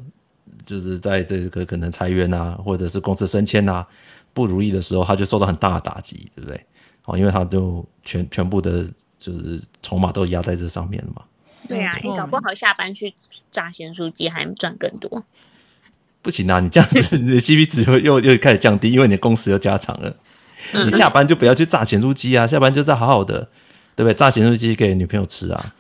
[0.66, 3.88] 就是在这个可能裁员啊，或者是公司升迁啊
[4.34, 6.60] 不如意的时候，他就受到很大的打击，对不对？
[7.06, 8.84] 哦，因为他就全全部的，
[9.18, 11.24] 就是筹码都压在这上面了嘛。
[11.68, 13.16] 对啊，你搞不好下班去
[13.50, 15.24] 炸咸酥鸡还赚更多。
[16.22, 20.16] 不行啊，你这样子，你的 CP 值又又又开始降低，因为你的工时又加长了。
[20.72, 23.48] 你下班就不要去炸咸酥鸡啊， 下班就在好好的，
[23.96, 24.14] 对不对？
[24.14, 25.74] 炸咸酥鸡给女朋友吃啊。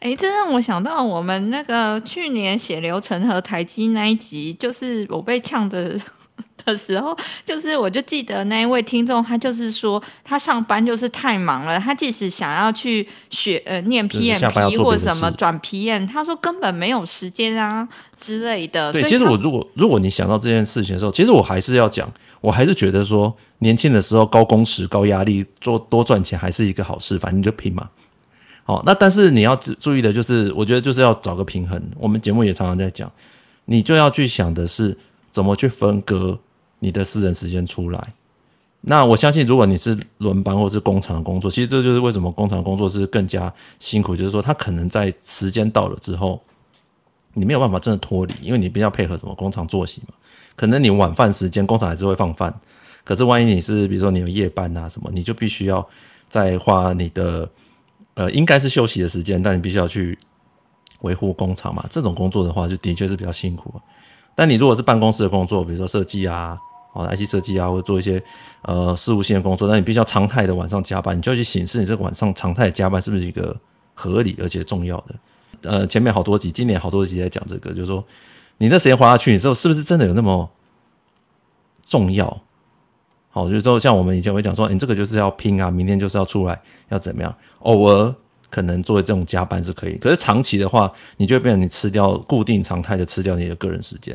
[0.00, 5.94] 哎，这让我想到我们那个去年血流成河台积那一集，就是我被呛的
[6.64, 17.86] 的时候，就是我就记得那一位听众，他就是说他上班就是太忙了，他即使想要去学呃念 PMP 或什么转 PM，他说根本没有时间啊
[18.18, 18.90] 之类的。
[18.92, 22.10] 对，其实我如果如果你想到这件事情的时候，其实我还是要讲。
[22.40, 27.88] 我还是觉得说，年轻的时候高工时、高压力，做多赚钱还是一个好事，反正就拼嘛。
[28.64, 31.82] 好，那但是你要注意的就是，我觉得就是要找个平衡。
[31.98, 33.10] 我们节目也常常在讲，
[33.64, 34.96] 你就要去想的是
[35.30, 36.38] 怎么去分割
[36.78, 38.14] 你的私人时间出来。
[38.82, 46.40] 那我相信，如果你是轮班或是工厂的工作，其实这就是为什么工厂工作是更加辛苦，就是说他可能在时间到了之后，
[47.34, 50.14] 你没有办法真的脱离，因为你比较配合什么工厂作息嘛。
[50.56, 52.54] 可能你晚饭时间工厂还是会放饭，
[53.04, 55.86] 可是万一你是比如说你有夜班啊什么，你就必须要
[56.28, 57.48] 再花你的
[58.14, 60.18] 呃应该是休息的时间，但你必须要去
[61.00, 61.84] 维护工厂嘛。
[61.88, 63.72] 这种工作的话，就的确是比较辛苦。
[64.34, 66.58] 但你如果是办公室的工作，比如说设计啊，
[66.92, 68.22] 哦，IC 设计啊，或者做一些
[68.62, 73.56] 呃事务性的工作，那你必须要常态的晚上加班，你就要去审视你这个晚上常态的加班是不是一个
[73.92, 75.14] 合理而且重要的。
[75.62, 78.02] 呃，前面好多集，今年好多集在讲这个，就是说
[78.60, 80.50] 你那时间花下去，你之后是不是真的有那么
[81.82, 82.42] 重要？
[83.30, 87.34] 好，就是说像我们以前会讲说，你这个就是要拼啊，明天就是要出来，要怎么样？
[87.60, 88.14] 偶尔
[88.50, 94.14] 可能做这种加班是可以，可是长期的话，你就会变成你吃掉固定常态的吃掉你的个人时间，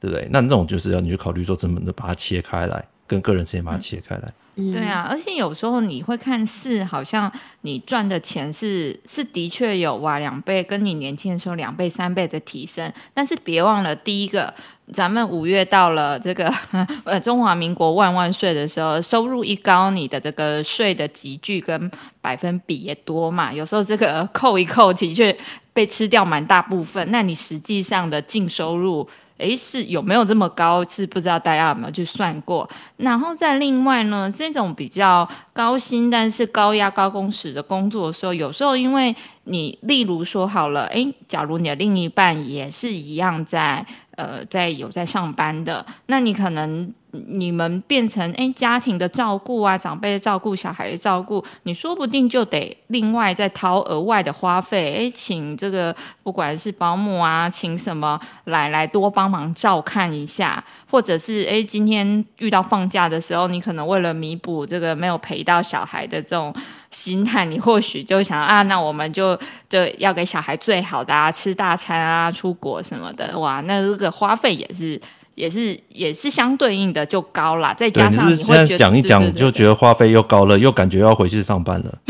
[0.00, 0.26] 对不对？
[0.32, 4.32] 那那种就是要你去考虑说，怎么的把它切开来，跟个人时间把它切开来。
[4.54, 14.52] 对啊，而且有时候你会看似好像你赚的钱是是的确有哇两倍，跟你年轻的时候两倍三倍的提升，但是别忘了第一个，
[14.92, 16.52] 咱们五月到了这个
[17.04, 25.34] 呃中华民国万万岁的时候，收入一高，你的这个税的集聚跟百分比也多嘛，有时候这个扣一扣，的确
[25.72, 29.08] 被吃掉蛮大部分，那你实际上的净收入。
[29.42, 30.84] 诶，是有没有这么高？
[30.84, 32.68] 是不知道大家有没有去算过。
[32.96, 43.84] 然后再另外呢，这种比较高薪但是高压高工时的工作的时候，有时候因为你，例如说好了，诶，假如你的另一半也是一样在。
[44.14, 66.54] 呃，在有在上班的，那你可能你们变成诶家庭的照顾啊，长辈的照顾，小孩的照顾，你说不定就得另外再掏额外的花费，诶，请这个不管是保姆啊，请什么来来多帮忙照看一下，或者是诶今天遇到放假的时候，你可能为了弥补这个没有陪到小孩的这种。
[66.92, 69.34] 心态，你或许就想啊，那我们就
[69.66, 75.00] 就要给小孩最好的啊，吃大餐啊，出国什么的，哇，那这个花费也是
[75.42, 81.92] 也是也是相对应的就高啦，再加上你会觉得讲一讲就觉得花费又高了，又感觉要回去上班了。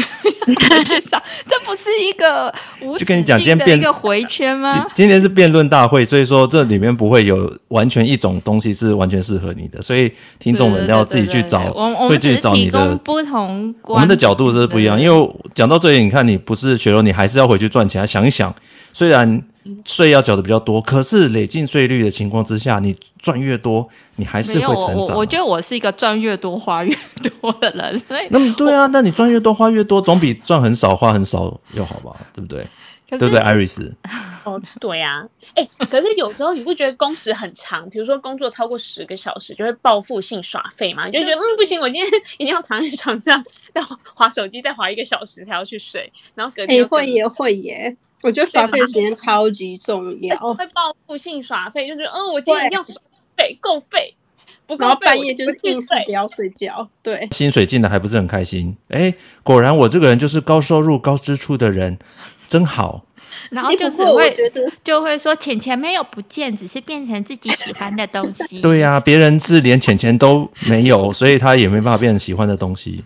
[1.48, 3.24] 这不是一个无止境
[3.56, 4.84] 的一个回圈吗？
[4.88, 11.72] 今，今天是辩论大会，所以说这里面不会有完全一种东西是完全适合你的，所以听众们要自己去找，
[12.06, 13.74] 会去找你的不同。
[13.84, 18.54] 我们的角度是不一样，因为讲到这里，你看你不是学了，你还是要回去赚钱，想一想，
[18.92, 19.42] 虽然。
[19.84, 25.16] 税要缴的比较多，可是累进税率的情况之下，你赚越多，你还是会成长。
[25.16, 26.96] 我我觉得我是一个赚越多花越
[27.40, 32.16] 多的人，所 以那么对啊，那你赚越多花越多，总比赚很少花很少要好吧？
[32.34, 32.66] 对不对？
[33.10, 33.94] 对不对，艾瑞斯？
[34.42, 35.22] 哦，对啊，
[35.54, 37.86] 哎、欸，可是有时候你不觉得工时很长？
[37.90, 41.04] 比如说工作超过十个小时，就会报复性耍废嘛？
[41.04, 43.44] 你就觉得嗯不行，我今天 一定要躺在床上
[43.74, 43.82] 再
[44.14, 47.94] 划手机，再划一个小时才要去睡，然后隔天、欸、会也会耶。
[48.22, 52.94] 我觉得耍费时间超级重要，会报复性耍费，就觉得嗯，我今天一定要耍
[53.36, 54.14] 费够费，
[54.66, 56.88] 不够废，然后半夜就是硬是不要睡觉。
[57.02, 58.76] 对，薪水进的还不是很开心。
[58.88, 61.98] 哎，果然我这个人就是高收入高支出的人，
[62.48, 63.04] 真好。
[63.50, 64.36] 然后就是会
[64.84, 68.60] 就会说钱钱没有不见，只是变成自己喜欢的东西。
[68.62, 73.02] 对呀、啊，别人是连钱钱都没有，所以他也没办法变成喜欢的东西。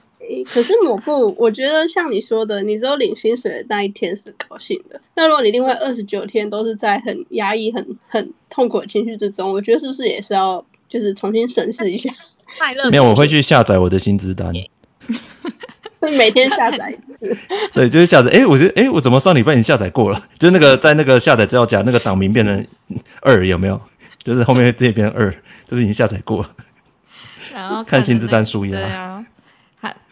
[0.51, 5.01] 可是抹布，我觉得像你说的，你只有领薪水的那一天是高兴的。
[5.15, 12.11] 那如果你另外二十九天都是在很压抑、很很痛苦的情绪之中，我觉得是不是也是要就是重新审视一下？
[12.59, 14.53] 快乐没有，我会去下载我的薪资单，
[16.03, 17.19] 是每天下载一次。
[17.75, 18.31] 对，就是下载。
[18.31, 20.29] 哎、欸，我觉得，哎、欸，我怎么上礼拜已经下载过了？
[20.39, 22.67] 就是那个在那个下载资料夹那个档名变成
[23.21, 23.81] 二，有没有？
[24.23, 25.31] 就是后面这边二，
[25.67, 26.51] 就是已经下载过了。
[27.53, 29.25] 然后看薪资单输赢啊。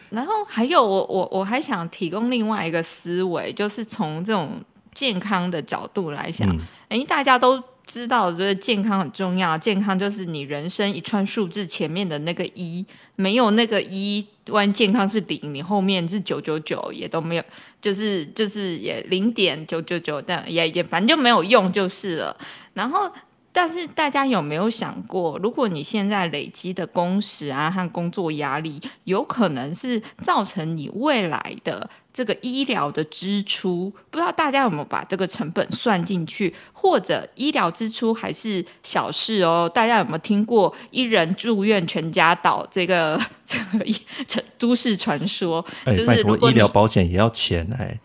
[0.09, 4.63] 然后还有我我我还想提供另外一个思维，就是从这种
[4.93, 6.49] 健康的角度来想，
[6.89, 17.43] 哎、嗯，大家都知道，就是健康很重要，健康就是你人生一串数字前面的那个一，没有那个一，万一健康是零，你后面是九九九也都没有，
[17.81, 22.37] 就是就是也零点九九九，但也也反正就没有用就是了。
[22.73, 23.11] 然后。
[23.55, 33.93] 但是大家有没有想过，如果你现在累积的工时啊和工作压力，有可能是造成你未来的这个医疗的支出？
[34.11, 36.53] 不知道大家有没有把这个成本算进去？
[36.73, 39.71] 或者医疗支出还是小事哦？
[39.73, 43.85] 大家有没有听过一人住院全家倒这个 这个
[44.27, 45.65] 城都市传说？
[45.85, 47.97] 哎，拜托，医疗保险也要钱哎。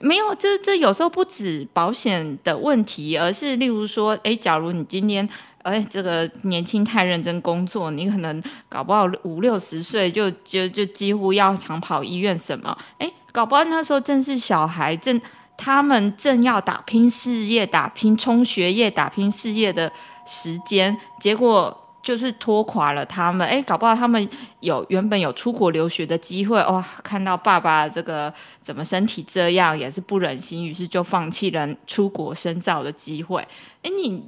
[0.00, 5.28] 没有，这这有时候不止保险的问题，而是例如说，哎，假如你今天，
[5.62, 15.20] 哎，这个年轻太认真工作，你可能搞不好五六十岁就就就几乎要常跑医院什么，哎，搞不好那时候正是小孩正
[15.56, 19.92] 他们正要打拼事业、打拼冲学业、打拼事业的
[20.26, 21.84] 时间，结果。
[22.08, 24.26] 就是拖垮了他们，哎，搞不好他们
[24.60, 33.46] 有原本有出国留学的机会，哇，看到爸爸这个怎么身体这样，也是不忍心，于是就放弃了出国深造的机会。
[33.82, 34.24] 哎，你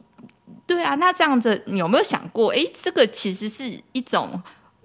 [0.66, 4.38] 对啊，那这样子你有没有想过，哎，这个其实是一种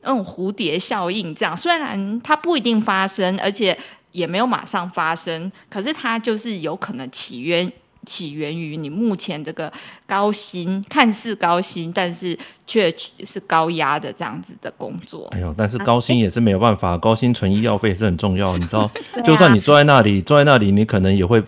[0.03, 3.77] 那种蝴蝶效应，这样虽然它不一定发生，而且
[4.13, 7.69] 也没有马上发生，可是它就是有可能起源。
[8.05, 9.71] 起源于你目前这个
[10.07, 12.93] 高薪，看似高薪，但是却
[13.25, 15.27] 是高压的这样子的工作。
[15.31, 18.89] 哎呦，但是高薪也是没有办法，啊、高薪存医药费是很重要，你知道？
[19.23, 21.41] 就算你坐在那里，坐在那里，你可能也会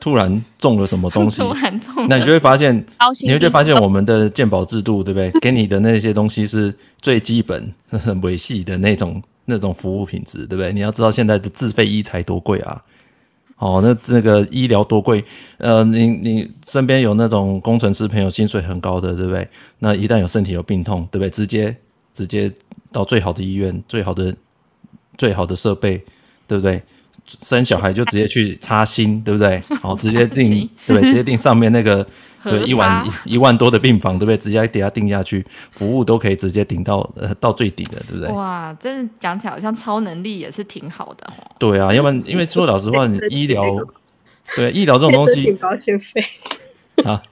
[0.00, 2.84] 突然中了什么东西， 突然中，那你就会发现，
[3.20, 5.30] 你会发现我们的鉴保制度，对不对？
[5.40, 7.72] 给你的那些东西是最基本、
[8.22, 10.72] 维系的那种那种服务品质，对不对？
[10.72, 12.82] 你要知道现在的自费医才多贵啊！
[13.62, 15.24] 哦，那这个医疗多贵？
[15.58, 19.46] 呃，你你身边有那种工程师朋友，薪水很高的，对不对？
[19.78, 21.30] 那一旦有身体有病痛，对不对？
[21.30, 21.76] 直接
[22.12, 22.52] 直接
[22.90, 24.34] 到最好的医院，最好的
[25.16, 26.02] 最好的设备，
[26.48, 26.82] 对不对？
[27.40, 29.60] 生小孩就直接去插心，对不对？
[29.80, 31.08] 好，直接定， 对不对？
[31.10, 32.04] 直接定上面那个。
[32.44, 34.36] 对，一万一,一万多的病房，对不对？
[34.36, 38.32] 直接给他定下去，服务都可以直接顶到呃到最顶的，对不对？
[38.34, 41.32] 哇，真的讲起来好像超能力也是挺好的。
[41.58, 43.64] 对啊，要不然因为说老实话，你医疗
[44.56, 46.24] 对医疗这种东西，保险费
[47.04, 47.22] 啊？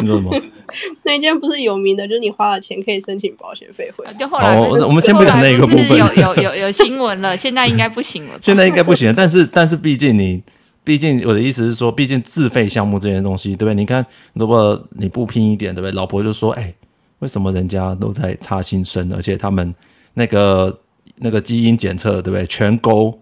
[0.00, 0.38] 你说什么？
[1.04, 4.12] 那一间不是有名的，就是你花了钱可以申请保险费回来。
[4.12, 8.38] 就后来、哦，我们先不讲那个部分，有有有有新闻了，现在应该不行了。
[8.42, 10.42] 现在应该不行了，但是但是毕竟你。
[10.88, 13.74] 毕竟我的意思是说，毕竟自费项目这些东西，对不对？
[13.74, 15.92] 你看，如果你不拼一点，对不对？
[15.92, 16.72] 老婆就说：“哎，
[17.18, 19.74] 为什么人家都在插新生，而且他们
[20.14, 20.80] 那个
[21.16, 22.46] 那个基因检测，对不对？
[22.46, 23.20] 全勾，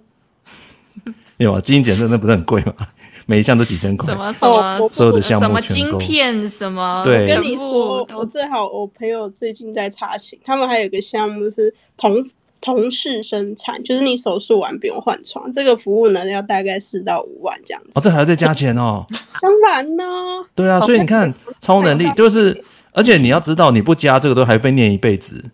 [1.39, 1.61] 有吗？
[1.61, 2.73] 基因检测那不是很贵吗？
[3.27, 7.23] 每一项都几千块，什么什么所有的项目，什么晶片，什么对。
[7.23, 12.15] 我跟你说，我最好我朋友最近在插型，他们还有一个项目是同。
[12.67, 18.01] 同事生产，就是你手术完不用换床，这个服务呢要大概四到五万这样子。
[18.01, 19.07] 哦，这还要再加钱哦。
[19.41, 20.05] 当然呢。
[20.53, 25.45] 对啊，所以你看，超能力就是，而且你要知道，你不加这个都还被念一辈子。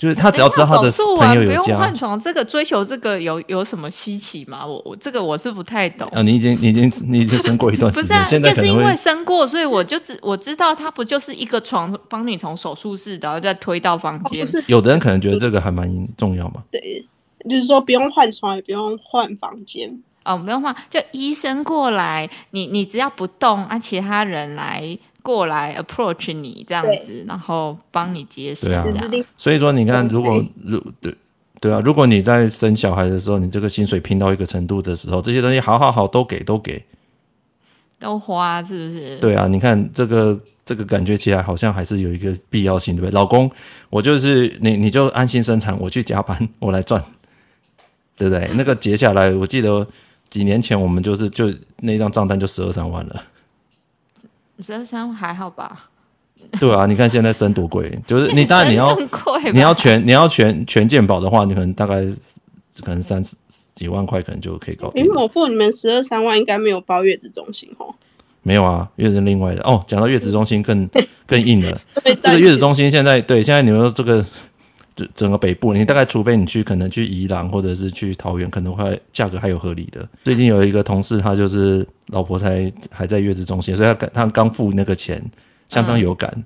[0.00, 4.66] 就是他只要知道他的朋友有加，不用换床，这个追求这个有有什么稀奇吗？
[4.66, 6.08] 我我这个我是不太懂。
[6.08, 14.42] 啊，你已经你已经你已经生过一段时间，不是、啊、现在就是因为生过，所以我就知我知道他不就是一个床帮你从手术室然后再推到房间。
[14.42, 16.62] 哦、有的人可能觉得这个还蛮重要嘛。
[16.70, 17.04] 对，
[17.46, 20.00] 就是说不用换床，也不用换房间。
[20.24, 24.98] 哦，不用换，就医生过来，你你只要不动，啊，其他人来。
[25.22, 28.68] 过来 approach 你这样子，然后帮你接生。
[28.70, 28.86] 对啊，
[29.36, 31.14] 所以说你看，如果如对
[31.60, 36.82] 对啊，如果你在生小孩的时候，你这个薪水拼到一个程度的时候，这些东西好好好都给都给，
[37.98, 39.18] 都花是不是？
[39.18, 43.10] 对啊，你看这个这个感觉起来好像还是有一个必要性，对不对？
[43.10, 43.50] 老公，
[43.90, 47.04] 我就是你，你就安心生产，我去加班，我来赚，
[48.16, 48.50] 对不对？
[48.54, 49.86] 那个结下来，我记得
[50.30, 53.22] 几年前我们就是就那张账单就十二三万了。
[54.62, 55.86] 十二三还好吧？
[56.58, 58.98] 对啊，你看现在生多贵， 就是你当然你要
[59.52, 62.00] 你要全你要全全健保的话，你可能大概
[62.82, 63.36] 可能三十
[63.74, 65.04] 几万块可能就可以搞定。
[65.04, 67.94] 因为我付你们十二三万，应该没有包月子中心哦。
[68.42, 69.84] 没有啊，月子另外的哦。
[69.86, 70.88] 讲到月子中心更
[71.26, 71.80] 更硬了，
[72.20, 74.24] 这个月子中心现在对现在你们说这个。
[75.14, 80.08] 整个北部，你大概除非你去，可能去宜兰或者是去桃园，可能会价格还有合理的。
[80.24, 85.22] 最近有一个同事，他就是老婆才还在月子中心，所以他他刚付那个钱，
[85.68, 86.44] 相当有感，嗯、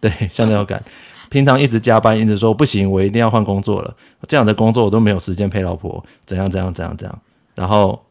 [0.00, 0.82] 对，相当有感。
[1.28, 3.96] 平常一直加班，一直说不行，我一定要换工作了。
[4.26, 7.18] 这样的工作我都没有时间陪老婆，怎样怎样怎样怎样。
[7.54, 8.04] 然后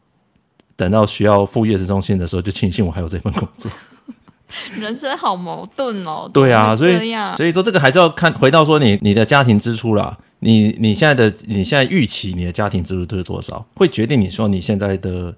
[0.74, 3.70] 等到需要付月子中心的时候，就庆幸我还有这份工作。
[4.78, 6.30] 人生好矛盾哦。
[6.32, 6.98] 对啊，所以
[7.36, 15.34] 所以说这个还是要看回到说你你的家庭支出啦，你你现在的你现在预期你的家庭支出都是多少，会决定你说你现在的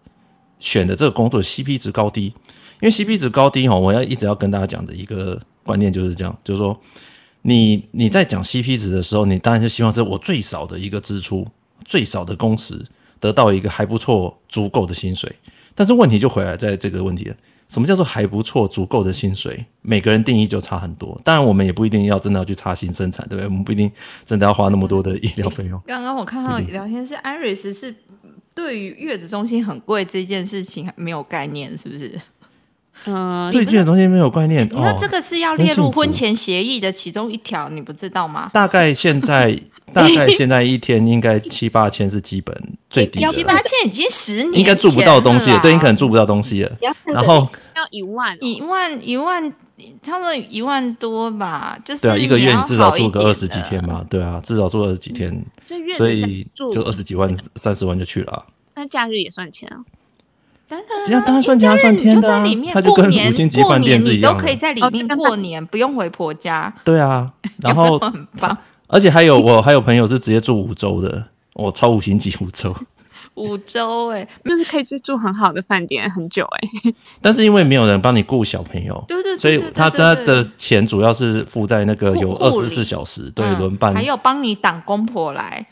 [0.59, 2.33] 选的这个工作 CP 值高低。
[2.81, 6.77] 因为 CP 值高低哈，我要一直要跟大家讲的一个观念就是这样，就是说
[7.43, 11.47] 你你在讲 CP 值的时候，你当然是希望是我最少的一个支出，
[11.85, 12.85] 最少的工时
[13.21, 15.33] 得到一个还不错足够的薪水。
[15.77, 17.37] 但是问题就回来在这个问题了。
[17.73, 19.65] 什么叫做还不错、足够的薪水？
[19.81, 21.19] 每个人定义就差很多。
[21.25, 23.47] 当然，我们也不一定要真的要去插新生产，对不对？
[23.47, 23.91] 我们不一定
[24.27, 25.81] 真的要花那么多的医疗费用。
[25.87, 27.95] 刚刚我看到聊天是 Iris 是
[28.55, 32.21] 对于月子中心很贵这件事情没有概念，是不是？
[33.07, 34.69] 嗯，对月子中心没有概念。
[34.71, 38.51] 你说这个是要列入婚前协议的其中一条，你不知道吗？
[38.53, 39.59] 大概现在
[39.93, 42.57] 大概现在一天应该七八千是基本
[42.91, 46.71] 最低的七八千已经十年，应该住不到东西了，对，你可能住不到东西了。
[47.07, 47.43] 然后
[47.77, 49.53] 要一万，一万一万，
[50.03, 55.45] 差不多一万多吧，就是对啊，一个月你至少住个二十几天嘛，对啊，至少住二十几天，
[55.97, 58.47] 所以就二十几万、三十万就去了。
[58.75, 59.85] 那假日也算钱啊？
[60.69, 62.43] 当然，这样当然算钱，算天的啊。
[62.73, 66.73] 他就跟五星级饭店是一样，你都可以在里面过年，不用回婆家。
[66.83, 67.31] 对啊，
[67.61, 68.57] 然后 很棒。
[68.93, 71.25] 而且还有我还有朋友是直接住五洲的，
[71.55, 72.77] 我超五星级五洲。
[73.37, 76.93] 五洲哎，就是可以去住很好的饭店很久哎。
[77.23, 85.67] 但是因为没有人帮你顾小朋友，对对，所以他他的钱主要是付在那个有二十四小时对轮班，还有帮你挡公婆来。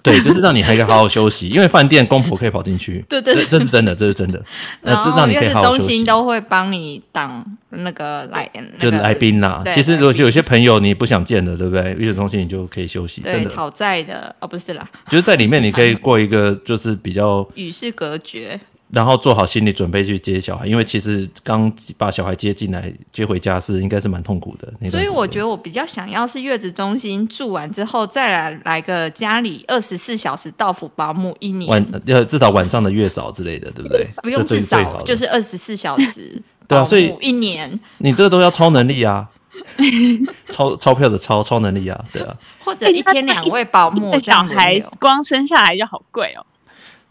[0.04, 3.04] 对，就是让你还可以好好休息，因为饭店公婆可以跑进去。
[3.08, 4.42] 对对，这是真的，这是真的。
[4.82, 5.78] 那就让你可以好好休息。
[5.78, 9.62] 中心都会帮你挡那个来，就来宾啦。
[9.72, 11.94] 其实如果有些朋友你不想见的，对不对？
[11.94, 13.20] 月子中心你就可以休息。
[13.22, 13.50] 真的。
[13.50, 18.58] 讨债的哦，不是啦，就是在里面你可以过一个就是比较与世隔绝。
[18.92, 24.72] 然后做好心理准备去接小孩，因为其实刚把小孩接进来接回家是应该是蛮痛苦的。
[24.86, 34.02] 所以我觉得我比较想要是月子中心住完之后再来来个家里二十四小时到府保姆一年，晚要至少晚上的月嫂之类的，对不对？
[34.22, 36.42] 不用至少就是二十四小时。
[36.66, 39.28] 对啊，所以一年你这个都要超能力啊，
[40.50, 42.36] 钞钞票的超超能力啊，对啊。
[42.64, 46.46] 或者一天两位保姆， 小孩光生下来就好贵哦。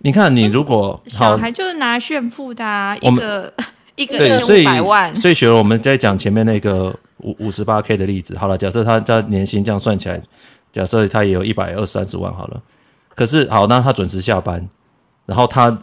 [0.02, 3.54] 你看，你如果小孩就是拿炫富的，啊， 一个
[3.96, 10.22] 一个一千五百万，所以学了我们在讲前面那个五五十八 K 的例子，好了，假设他他年薪这样算起来，
[10.72, 12.62] 假设他也有一百二三十万好了，
[13.14, 14.70] 可是好，那他准时下班，
[15.26, 15.78] 然后他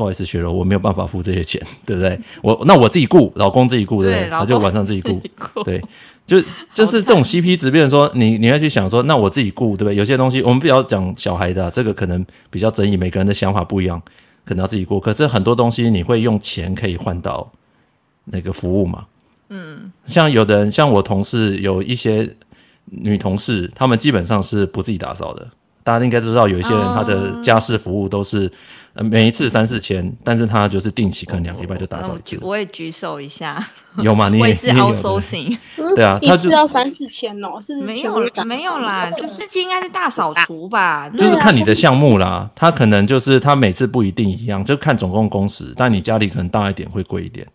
[0.00, 2.18] 不好意思，学了我没有办法付这些钱， 对不对？
[2.42, 4.30] 我那我自己雇，老公自己雇，对不对？
[4.30, 5.20] 他就晚上自己雇，
[5.62, 5.82] 对。
[6.26, 6.40] 就
[6.72, 9.96] 就是这种 CP 值，变成说你你要去想说，那我自己雇对不对？
[9.96, 14.00] 有些东西我们不要讲小孩的、啊，这个可能比较争议，每个人的想法不一样，
[14.46, 14.98] 可能要自己顾。
[14.98, 17.50] 可是很多东西你会用钱可以换到
[18.24, 19.04] 那个服务嘛？
[19.48, 22.36] 嗯，像有的人，像我同事有一些
[22.84, 25.46] 女同事，她们基本上是不自己打扫的。
[25.82, 28.48] 大家应该知道，有一些人他的家事服务都是，
[28.92, 32.36] 呃，每一次三四千，但是他就是定期，可能两个礼拜就打扫一次。
[32.42, 33.64] 我也举手一下，
[33.98, 34.28] 有吗？
[34.28, 35.56] 你也是 outsourcing？
[35.94, 41.08] 对啊，一次要三四千哦，是没有没有啦，就是这应该是大扫除吧？
[41.10, 47.46] 就是看你的项目啦，他可能就是他每次不一定一样，就看总共工时，但你家里可能大一点会贵一点。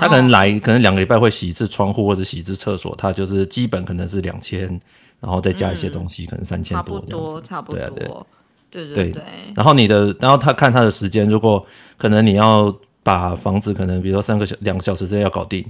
[0.00, 4.80] 他可能来，可能两个礼拜会洗一次窗户或者洗一次厕所，他就是基本可能是两千。
[5.20, 8.26] 然后再加一些东西，嗯、可能三千多这样子，差不多，差不多，
[8.70, 9.22] 对啊，对，对。
[9.54, 11.66] 然后你的，然后他看他的时间，如果
[11.96, 15.64] 可能你要把房子可能比如说三个小两个小时之内要搞定，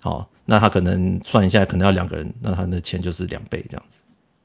[0.00, 4.00] 好，那他可能算一下，可能要两个人，那他的钱就是两倍这样子。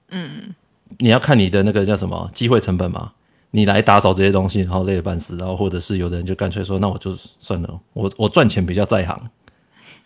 [0.10, 0.54] 嗯，
[0.98, 3.12] 你要看你的那个叫什么机会成本嘛？
[3.52, 9.30] 你来打扫这些东西，然后累得半死，然后或者是有的人就干脆说，那我就算了，我我赚钱比较在行。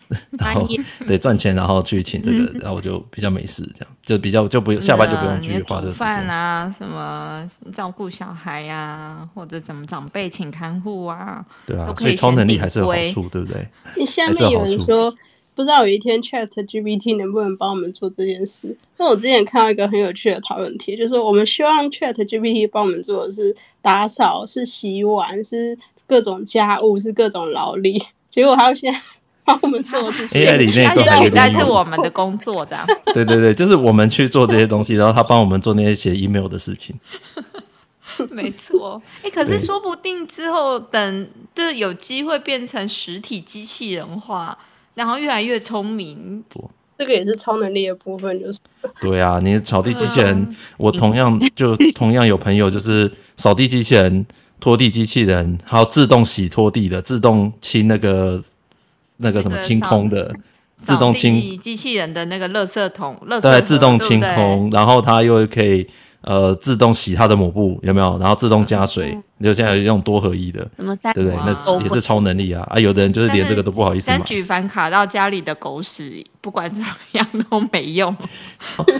[0.38, 0.66] 然后
[1.06, 13.66] 对赚钱，然后去请这个，然后我就比较没事，这样就比较就不用下班就不用去花这个时间啊，什么照顾小孩呀、啊，或者怎么长辈请看护啊，对啊，所以超能力还是有好处，对不对？
[13.96, 15.12] 你下面有人说，
[15.54, 18.76] 不知道有一天 Chat GPT 能不能帮我们做这件事？
[18.98, 25.76] 那我之前看到一个很有趣的讨论题，就是我们希望 Chat GPT 帮我们做的是打扫、是洗碗、是
[26.06, 28.00] 各种家务、是各种劳力，
[28.30, 29.00] 结果他现在。
[29.46, 32.76] 帮我们做事情， AI 里面都还有但是我们的工作的。
[33.14, 36.94] 对对对，就是我们去做这些东西，然后他帮我们做那些写 email 的事情。
[38.30, 44.56] 没错， 哎，可是说不定之后等这有机会变成实体机器人化，
[44.94, 46.42] 然后越来越聪明，
[46.98, 48.58] 这个也是超能力的部分，就是。
[49.00, 54.26] 对啊，你扫地机器人，我同样就同样有朋友就是扫地机器人、
[54.58, 58.42] 拖地机器人，还有自动洗拖地的、自动清那个。
[59.18, 60.34] 那个什么清空的
[60.76, 65.86] 自动清机器人的那个垃圾桶，对，自动清空，然后它又可以
[66.20, 68.18] 呃自动洗它的抹布，有没有？
[68.18, 71.34] 然后自动加水，就现在有这种多合一的，对不对？
[71.46, 72.62] 那也是超能力啊！
[72.68, 74.18] 啊，有的人就是连这个都不好意思买。
[74.18, 78.14] 但举凡卡到家里的狗屎，不管怎么样都没用。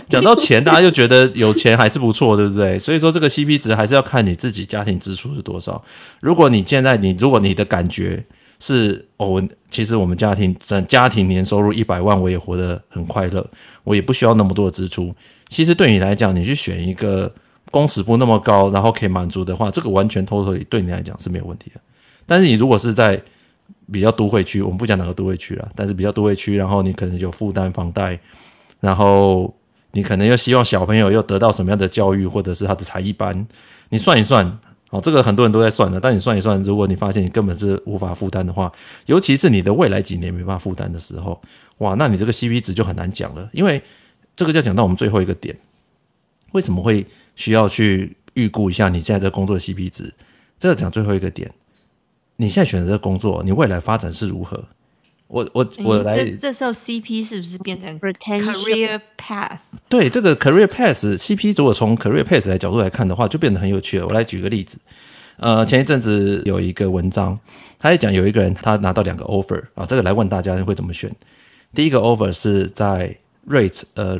[0.09, 2.79] 讲到钱，大家就觉得有钱还是不错，对不对？
[2.79, 5.83] 所以说这个 CP 值还是要看你自己家庭支出是多少。
[6.21, 8.25] 如果你现在你如果你的感觉。
[8.59, 13.47] 是哦，其实我们家庭整家庭年收入一百万，我也活得很快乐，
[13.83, 15.13] 我也不需要那么多的支出。
[15.47, 17.31] 其实对你来讲，你去选一个
[17.69, 21.79] 工时不那么高，然后可以满足的话，这个完全 totally 对你来讲是没有问题的。
[22.25, 23.21] 但是你如果是在
[23.91, 28.19] 比较都会区，我们不讲哪个都会区了，但是比较都会区，然后你可能有负担房贷，
[28.79, 29.55] 然后
[29.91, 33.47] 你可能又希望小朋友又得到什么样的教育，或者是他的才艺班，
[33.89, 34.59] 你算一算。
[34.89, 38.71] 哦，这个很多人都在算的，但你算一算，如果你发现你根本是无法负担的话，
[39.05, 41.41] 尤其是你的未来几年没办法负担的时候，
[41.79, 43.49] 哇，那你这个 CP 值就很难讲了。
[43.51, 43.83] 因为
[44.35, 45.57] 这个就讲到我们最后一个点，
[46.53, 50.13] 为什么会需要去预估一下你现在这个工作的 CP 值？
[50.57, 51.51] 这个讲最后一个点，
[52.37, 54.63] 你现在选择的工作，你未来发展是如何？
[55.27, 59.57] 我我我来，这这时候 CP 是不是变成 career path？
[59.89, 64.07] 对，这个 career path，CP 如果从 career path 来角度来看的话，就变得很有趣了。
[64.07, 64.77] 我来举个例子，
[65.37, 67.39] 呃，前一阵子有一个文章，
[67.77, 71.13] 他在讲有一个人他拿到两个 offer 啊，这个来问大家会怎么选？
[71.73, 73.17] 第一个 offer 是在
[73.47, 74.19] rate 呃。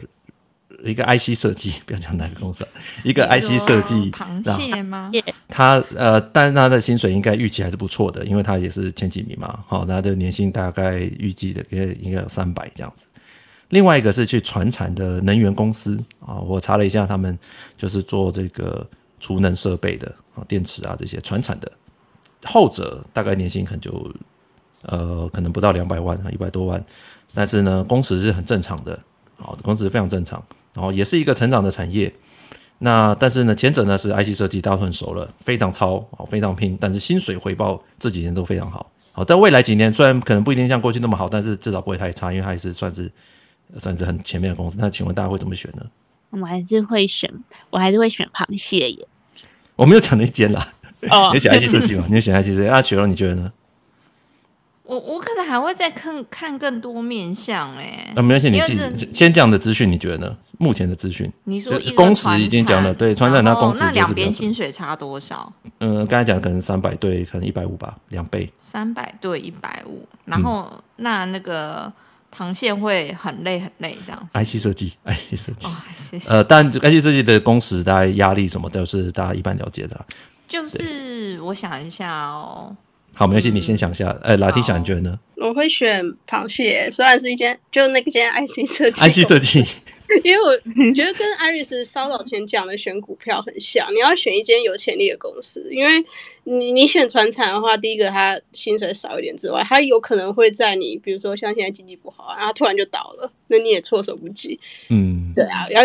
[0.83, 2.67] 一个 IC 设计，不要讲哪个公司，
[3.03, 5.11] 一个 IC 设计，螃蟹吗？
[5.47, 9.63] 他呃，但是他的薪水应该预期还是不错的，因为他也是前几名嘛。
[9.67, 13.07] 好，他的年薪大概预计的应该应该有三百这样子。
[13.69, 17.37] 另外一个是去船产的能源公司啊，我查了一下，他们
[17.75, 18.87] 就是做这个
[19.19, 21.71] 储能设备的啊，电池啊这些船产的。
[22.43, 24.13] 后者大概年薪可能就
[24.83, 26.81] 呃，可能不到两百万啊，一百多万，
[27.33, 28.97] 但是呢，工时是很正常的，
[29.35, 30.41] 好，工时非常正常。
[30.77, 32.13] 然后也是一个成长的产业，
[32.77, 38.91] 那但是呢，前者呢是 IC 设计，大家都很熟了，非常操，非常拼，但是薪水回报这几年都非常好。
[39.11, 43.11] 好，但未来几年虽然可能不一定像过去那么好，但是至少不会太差，因为它还是算是
[43.77, 44.77] 算是很前面的公司。
[44.79, 45.83] 那请问大家会怎么选呢？
[46.29, 47.27] 我还是会选，
[47.71, 49.07] 我还是会选螃蟹耶。
[49.75, 50.71] 我没有讲那间啦，
[51.09, 52.05] 哦， 你选 IC 设计吗？
[52.07, 52.67] 你选 IC 设计？
[52.67, 53.51] 那雪柔你觉得呢？
[54.87, 60.37] 我我可能还会再看看更多面相哎，那没关系，你先先这样的资讯，你觉得呢？
[60.57, 65.51] 目前的资讯，你说一工时已经讲了，对，传产那工时那两边薪水差多少？
[65.81, 68.49] 嗯，刚才讲可能三百对，可能一百五吧，两倍。
[68.57, 71.91] 三百对一百五，然后那那个
[72.33, 74.29] 螃蟹会很累很累这样。
[74.33, 75.67] IC 设计，IC 设计，
[76.29, 80.05] 呃，但 IC 设计的工时大概压力什么都是大家一般了解的。
[80.47, 82.73] 就是我想一下哦。
[83.17, 84.11] 好，没关系，你先想一下。
[84.21, 85.19] 哎、嗯，拉蒂想你觉得呢？
[85.37, 89.65] 我会选螃蟹，虽然是一间，就那个间 IC 设计，IC 设计。
[90.23, 90.55] 因为我
[90.93, 96.05] 觉得跟 Iris 稍早前讲的选股票很像，你要选一间有潜力的公司，因为
[96.43, 104.57] 你你选船产的话，第一个它薪水少一点之外，它有可能会在你比如说像现在经济不好，然后突然就倒了，那你也措手不及。
[104.89, 105.81] 嗯，对啊，要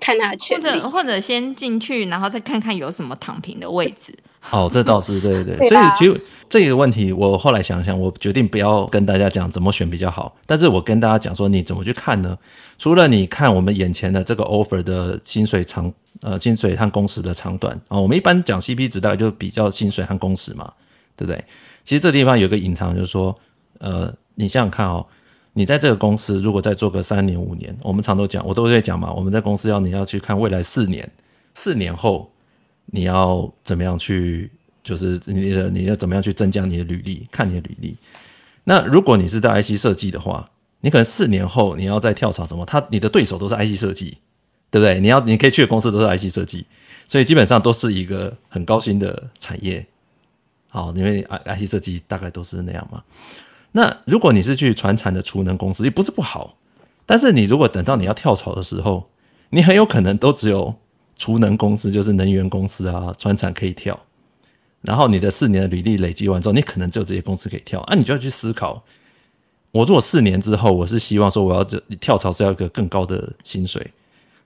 [0.00, 4.14] 看它的潜力，或者或者先进去，然后再看看有什么躺平的位置。
[4.52, 12.36] 哦，这倒是对对对，所以其实这个问题，我后来想想，我决定不要跟大家讲怎么选比较好，但是我跟大家讲说，你怎么去看呢？
[12.78, 15.92] 除了你看我们眼前的这个 offer 的薪水长，
[16.22, 20.72] 呃，薪水和工时的长短啊，我们一般讲 CP 值大概就比较薪水和工时嘛，
[21.14, 21.44] 对不对？
[21.84, 23.36] 其实这地方有个隐藏，就是说，
[23.78, 25.04] 呃，你想想看哦，
[25.52, 31.06] 你在这个公司如果再做个三年五年，我们常都讲，我都会讲嘛，我们在公司要你要去看未来四年，
[31.54, 32.30] 四年后。
[32.90, 34.50] 你要怎么样去，
[34.82, 37.28] 就是你的你要怎么样去增加你的履历？
[37.30, 37.96] 看你的履历。
[38.64, 40.48] 那如果你是在 IC 设计的话，
[40.80, 42.64] 你可能四年后你要再跳槽什么？
[42.64, 44.18] 他你的对手都是 IC 设计，
[44.70, 45.00] 对不对？
[45.00, 46.64] 你要你可以去的公司都是 IC 设计，
[47.06, 49.86] 所以基本上都是一个很高薪的产业。
[50.68, 53.02] 好，因为 IC 设计大概都是那样嘛。
[53.72, 56.56] 那如果你是去传产的储能公司，也不是不好，
[57.04, 59.10] 但是你如果等到你要跳槽的时候，
[59.50, 60.74] 你很有可能都只有。
[61.18, 63.98] 储能公司就是能源公司啊，船产可以跳，
[64.80, 68.82] 然后你的四年的履历累积完之后，你可能只有这些公司可以跳啊，你就要去思考，
[69.72, 73.84] 我如果四年之后，我是希望说我要这跳槽是要一个更高的薪水，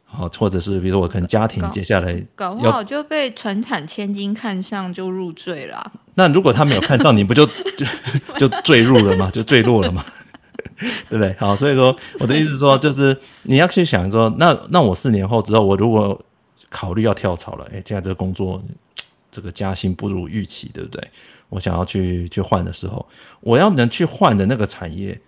[0.06, 5.92] 好，或者是比如说我可能家庭接下来搞不好就被船产千金看上就入赘了啊。
[6.14, 7.86] 那如果他没有看上你，不就就
[8.48, 9.30] 就坠入了吗？
[9.30, 10.04] 就坠落了吗？
[11.08, 11.34] 对不对？
[11.38, 16.18] 好，所以说我的意思是说，就是你要去想说，那那我四年后之后，我如果
[16.72, 18.60] 考虑要跳槽了，哎，现在这个工作，
[19.30, 21.06] 这个加薪不如预期，对不对？
[21.50, 23.06] 我想要去去换的时候，
[23.40, 25.20] 我要能去换的那个产业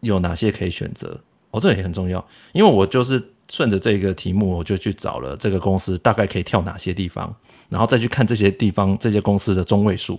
[0.00, 1.20] 有哪些可以选择？
[1.50, 7.34] 哦，这也很重要，因为我就是顺着这个题目，我就去找了这个公司大概可以跳哪些地方，
[7.68, 10.18] 然后再去看这些地方这些公司的中位数，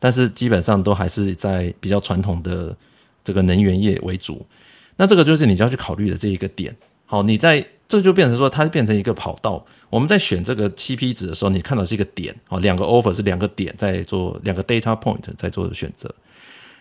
[0.00, 2.76] 但是基本上都还是在比较传统的
[3.22, 4.44] 这个能源业为主。
[4.96, 6.76] 那这个就是你就要去考虑的这一个点。
[7.06, 7.64] 好，你在。
[7.86, 9.64] 这就变成说，它变成一个跑道。
[9.90, 16.12] 我们在选这个 CP 值的时候，你看到是一个点，哦，两个 offer 是两个点在做两个 data point 在做选择。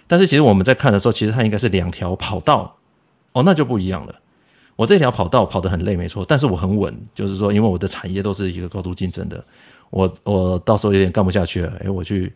[0.08, 2.76] 但是其实我们在看的时候，其实它应该是两条跑道，
[3.34, 4.16] 哦，那就不一样了。
[4.76, 9.44] 我这条跑道跑得很累，没错，但是我很稳，就是说，因为我的产业都是一个高度竞争的，
[9.92, 12.34] 我我到时候有点干不下去了，诶，我去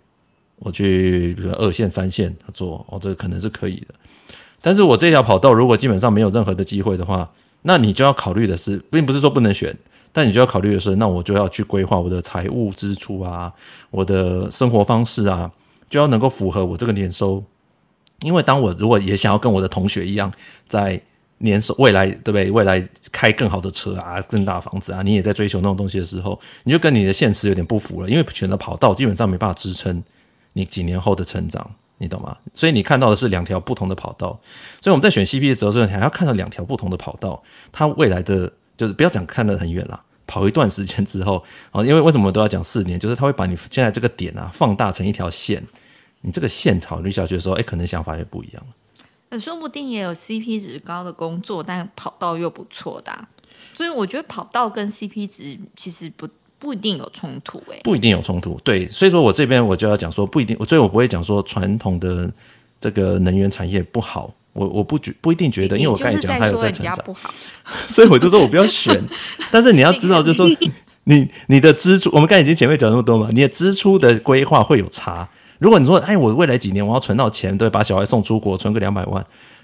[0.59, 3.95] 我去比如二线三线做，哦，这个可能是可以的。
[4.61, 7.28] 但是我这条跑道如果基本上没有任何的机会的话，
[7.62, 9.76] 那你就要考虑的是，并不是说不能选，
[10.12, 13.51] 但你就要考虑的是，那我就要去规划我的财务支出啊，
[13.91, 15.51] 我的生活方式啊，
[15.89, 17.43] 就要能够符合我这个年收。
[18.22, 20.32] 因为当我如果也想要跟我的同学一样，
[20.68, 20.99] 在
[21.38, 22.49] 年收未来，对不对？
[22.49, 28.10] 未来开更好的车啊，更大的房子啊，你也在追求那种东西的时候，你就跟你的现实有点不符了。
[28.10, 30.01] 因为选择跑道基本上没办法支撑
[30.53, 32.38] 你几年后的成长，你懂吗？
[32.54, 34.39] 所以你看到的是两条不同的跑道。
[34.82, 37.41] 所以我们在选 CP 的时候，你还要看到两条不同的跑道，
[37.72, 43.00] 它未来的就是不要讲看得很远啦，跑一段时间之后啊，因为为什么都要讲四年？
[43.00, 45.64] 就是它会把你现在这个点啊放大成一条线。
[46.22, 48.64] 你这个线考虑下去的时候，哎，可能想法也不一样。
[49.30, 53.28] 那说不定也有 CP 值高的工作，但跑道又不错的。
[53.74, 56.28] 所以我觉得跑道跟 CP 值其实不
[56.60, 58.60] 不一定有冲突，哎，不一定有冲突。
[58.64, 62.30] 对，所以说我这边我就要讲说不一定，所以我不会讲说传统的
[62.80, 64.34] 这个能源产业不好。
[64.53, 67.32] 我我不觉不一定觉得，因为我刚才讲它有在成长，不好，
[67.88, 68.99] 所以我就说我不要选。
[69.51, 70.47] 但是你要知道，就是说
[71.03, 75.30] 你你的支出，我们刚才已经前面讲那么多嘛，你的支出的规划会有差。
[75.60, 79.24] 如果你说，哎，我未来几年我要存到钱，对，把小孩送出国，存个两百万，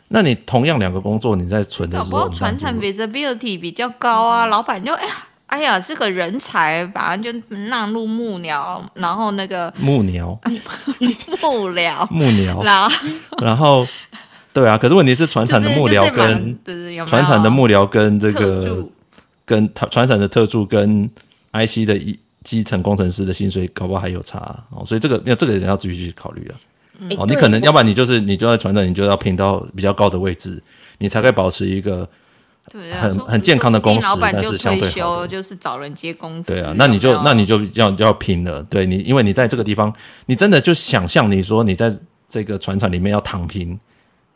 [0.09, 5.13] 那你同样两个工作，你在存的时候，传产 visibility 比较高啊，老板就哎呀，
[5.53, 7.31] 哎呀，是个人才，把他就
[7.69, 10.35] 纳入幕僚，然后那个幕僚，
[11.41, 12.95] 幕僚，幕僚，然后
[13.39, 13.87] 然后，
[14.51, 16.57] 对啊，可是问题是船厂的幕僚跟
[17.05, 18.83] 船厂的幕僚跟这个
[19.45, 21.09] 跟传产的特助跟
[21.51, 22.17] IC 的一。
[22.43, 24.37] 基层工程师的薪水搞不好还有差
[24.69, 26.53] 哦，所以这个要这个人要自己去考虑啊。
[27.17, 30.61] 哦，你可能要不然你就是你就在船长，你就要拼到比较高的位置，
[30.97, 32.05] 你才可以保持一个
[32.99, 34.17] 很很健康的公司。
[34.21, 36.53] 但是相对好，就是找人接公司。
[36.53, 38.63] 对啊，那你就那你就要就要拼了。
[38.63, 39.93] 对你，因为你在这个地方，
[40.25, 41.95] 你真的就想象你说你在
[42.27, 43.77] 这个船厂里面要躺平，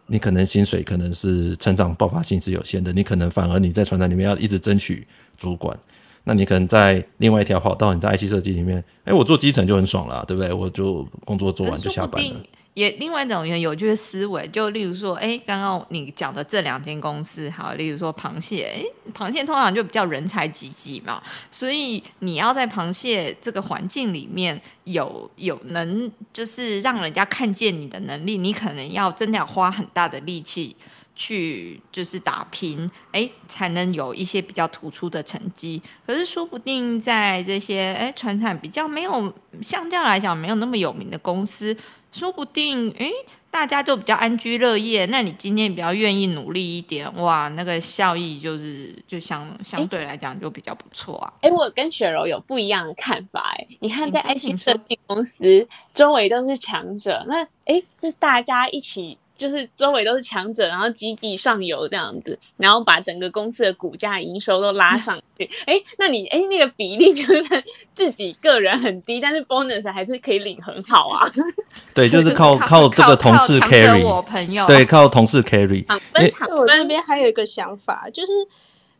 [0.06, 5.08] 你可能薪水可能是成长爆发性是有限的，你可能反而你在船厂里面要一直争取
[5.38, 5.78] 主管。
[6.24, 10.52] 那你可能在另外一条跑道，你在 IC 设计里面，哎，我做基层就很爽了，对不对？
[10.52, 12.36] 我就工作做完就下班了。
[12.78, 18.86] 也另外一种有趣的思维，就例如说，哎，刚刚你讲的这两间公司，好，例如说螃蟹，哎，
[19.18, 21.20] 螃蟹通常就比较人才济济嘛，
[21.50, 30.76] 所以你要在螃蟹这个环境里面有有能，就是让人家看见你的能力，你可能要真的要花很大的力气。
[31.20, 35.82] 去就是打拼，哎，才能有一些比较突出的成绩。
[36.06, 41.76] 可是说不定在这些哎，传产比较没有相较来讲没有那么有名的公司，
[42.12, 43.12] 说不定哎，
[43.52, 45.06] 大家就比较安居乐业。
[45.08, 51.34] 那你今天比较愿意努力一点，哇，那个效益就是就相相对来讲就比较不错啊。
[51.42, 53.54] 哎，我跟雪柔有不一样的看法。
[53.58, 59.18] 哎，你看在爱心设计公司周围都是强者，那哎，就大家一起。
[59.38, 65.50] 就是周围都是强者，然后积极上游这样子，然后把整个公司的股价、营收都拉上去。
[65.66, 67.64] 哎、嗯，那你哎那个比例就是
[67.94, 71.32] 自己个人很低，但是 bonus 还是可以领很好啊。
[71.94, 74.04] 对， 就是靠靠这个同事 carry。
[74.04, 74.66] 我朋友。
[74.66, 75.86] 对，靠同事 carry。
[76.14, 78.32] 哎，我这边还有一个想法，就是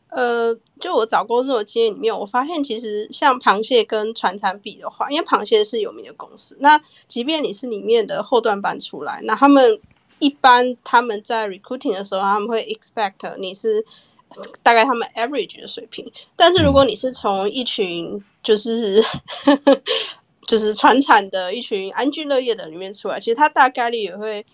[0.10, 9.82] 呃，就我找工作的经验里面，我发现其实像螃蟹跟船产比的话，因为螃蟹是有名的公司，那即便你是里面的后段班出来，那他们。
[10.20, 13.86] 一般他们在 recruiting 的时候，他们会 expect 你是
[14.64, 16.12] 大概他们 average 的水平。
[16.36, 19.04] 但是如果你是从一群就是
[20.48, 24.46] 就是传产的一群安居乐业的里面出来，其实他大概率也会，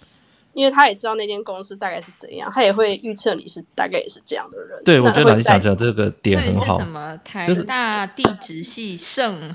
[0.54, 4.82] 因为他也知道那间公司大概是怎样，他也会预测你是大概也是这样的人。
[4.84, 6.80] 对，我觉得老师讲讲这个点很好。
[6.80, 9.54] 什么台大地质系圣？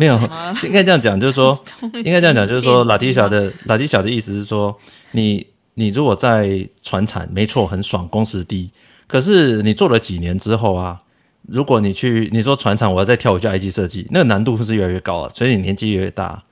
[0.00, 0.18] 没有，
[0.64, 1.62] 应该这样讲，就是说，
[2.02, 4.74] 应该这样讲，就是说，拉提小的拉提小的意思是说，
[5.10, 8.70] 你你如果在船产，没错，很爽，工时低。
[9.06, 11.02] 可是你做了几年之后啊，
[11.46, 15.30] 如果你去你说船厂，我要再跳一下 IG 设计，那个难度是越来越高啊。
[15.34, 16.42] 所以你年纪越，越大，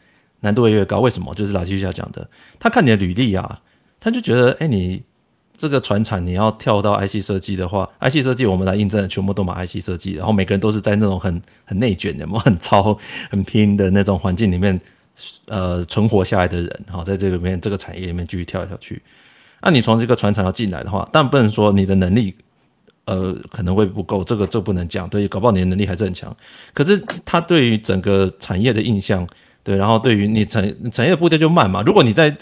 [0.41, 1.01] 难度会越，越高。
[1.01, 1.35] 为什么？
[1.35, 2.29] 就是拉提小讲的，
[2.61, 3.63] 他看你的履历啊，
[3.99, 5.03] 他就觉得，哎，你。
[5.59, 12.97] 这个船厂你要跳到 IC 设计的话，IC 设计我们来印证全部都买 IC 设计，然后每个人都是在那种很很内卷的、 很操、
[13.29, 14.81] 很拼的那种环境里面，
[15.47, 19.03] 呃，存活下来的人，好，在这里面这个产业里面继续跳来跳去。
[19.61, 22.33] 那你从这个船厂要进来的话，但不能说你的能力，
[23.07, 26.35] 呃，可能会不够，这个这不能讲，对，搞不好你的能力还是很强。
[26.73, 29.27] 可是他对于整个产业的印象，
[29.65, 31.83] 对，然后对于你产产业的步调就慢嘛。
[31.85, 32.37] 如果你在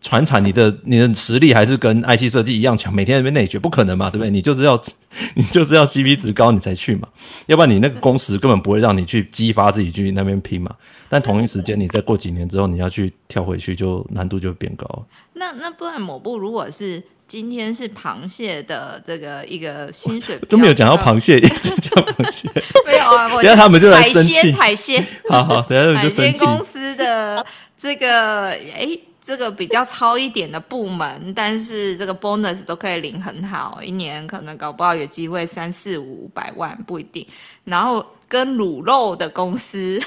[0.00, 4.30] 传产，你的你的实力还是跟 IC 设计一样强，每天在那边内卷，不可能嘛，对不对？
[4.30, 4.80] 你就是要
[5.34, 7.08] 你就是要 CP 值高，你才去嘛，
[7.46, 10.74] 要不然你那个工时根本不会让你去激发自己去那边拼嘛。
[11.08, 15.06] 但同一时间，你再过几年之后，你要去跳回去，就难度就变高。
[15.34, 17.02] 那那不然某部如果是。
[17.28, 22.46] 今天是螃蟹的这个一个薪水 都没有讲到螃蟹，一直讲螃蟹，
[22.84, 23.26] 没有啊。
[23.40, 26.32] 等下他们就来生气，海鲜，好好，等下他们就生气。
[26.32, 27.46] 海鲜公司的
[27.78, 28.86] 这个，哎，
[29.22, 37.24] 这个比较超一点的部门，但是这个 bonus 都可以领很好，一年可能搞不好有机会三四五百万，不一定。
[37.62, 40.02] 然后跟卤肉的公司。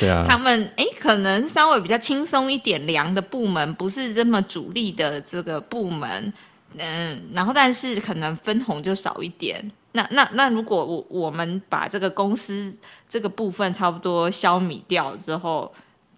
[0.00, 6.32] 对啊， 他们哎，可能稍微比较轻松一点，凉的部门不是这么主力的这个部门，
[6.78, 9.70] 嗯，然后但是可能分红就少一点。
[9.92, 12.74] 那那那如果我我们把这个公司
[13.08, 15.72] 这个部分差不多消弭掉之后，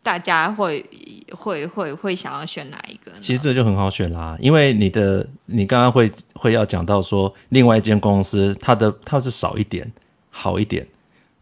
[0.05, 0.85] 大家会
[1.31, 3.11] 会会会想要选哪一个？
[3.21, 9.91] 其实这就很好选啦，因为你的你刚刚会会要讲到说，另外一间公司它的它是少一点，
[10.31, 10.87] 好一点。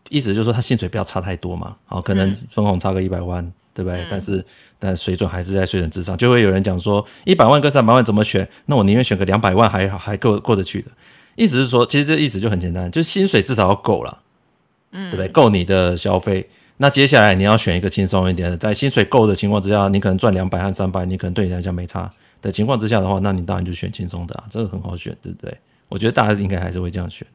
[0.08, 4.02] 意思就是说，它薪水不要差太多嘛，好，可能分红差个一百万，嗯、对不对？
[4.02, 4.44] 嗯、但是，
[4.78, 8.48] 但水准还是在水准之上，就会有人讲说，一百万跟三百万怎么选？
[8.66, 10.90] 那我宁愿选个两百万还，还还够过得去的。
[11.34, 14.18] 意思是说，其实这意思就很简单，就是薪水至少要够了，
[14.90, 15.28] 嗯，对不对？
[15.28, 16.48] 够你的消费。
[16.76, 22.10] 那接下来你要选一个轻松一点的，在薪水够的情况之下，你可能赚两百和三百，你可能对你来讲没差
[22.40, 25.56] 的情况之下的话，那你当然就选轻松的啊，这个很好选，对不对？
[25.88, 27.26] 我觉得大家应该还是会这样选。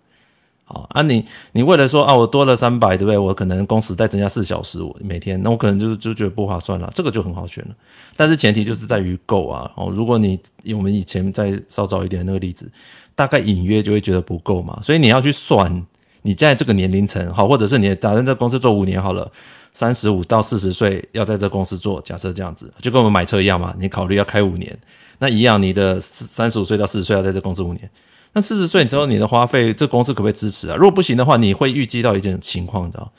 [0.70, 1.24] 好啊你，
[1.54, 3.18] 你为了说啊，我多了三百，对不对？
[3.18, 7.76] 我可能工时再增加四小时，我每天，那我可能就就觉得不划算了，这个就很好选了。
[8.18, 9.72] 但是前提就是在于够啊。
[9.76, 10.38] 哦，如果你
[10.76, 12.70] 我们以前再稍早一点那个例子，
[13.16, 14.78] 大概隐约就会觉得不够嘛。
[14.82, 15.86] 所以你要去算，
[16.28, 19.32] 你在这个年龄层，好，或者是你打算在公司做五年好了，
[19.72, 23.74] 三十五到四十岁要在这公司做，假设这样子，就跟我们买车一样嘛。
[23.80, 24.78] 你考虑要开五年，
[25.20, 27.90] 那一样，你的三十五岁到四十岁要在这公司五年。
[28.34, 30.76] 那四十岁之后，你的花费，这公司可不可以支持啊？
[30.76, 33.10] 如果不行的话，你会预计到一件情况，你知道，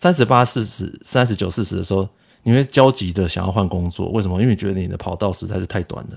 [0.00, 2.08] 三十八、四十、三十九、四十的时候，
[2.42, 4.08] 你会焦急的想要换工作。
[4.08, 4.40] 为什么？
[4.40, 6.16] 因为你觉得你的跑道实在是太短了。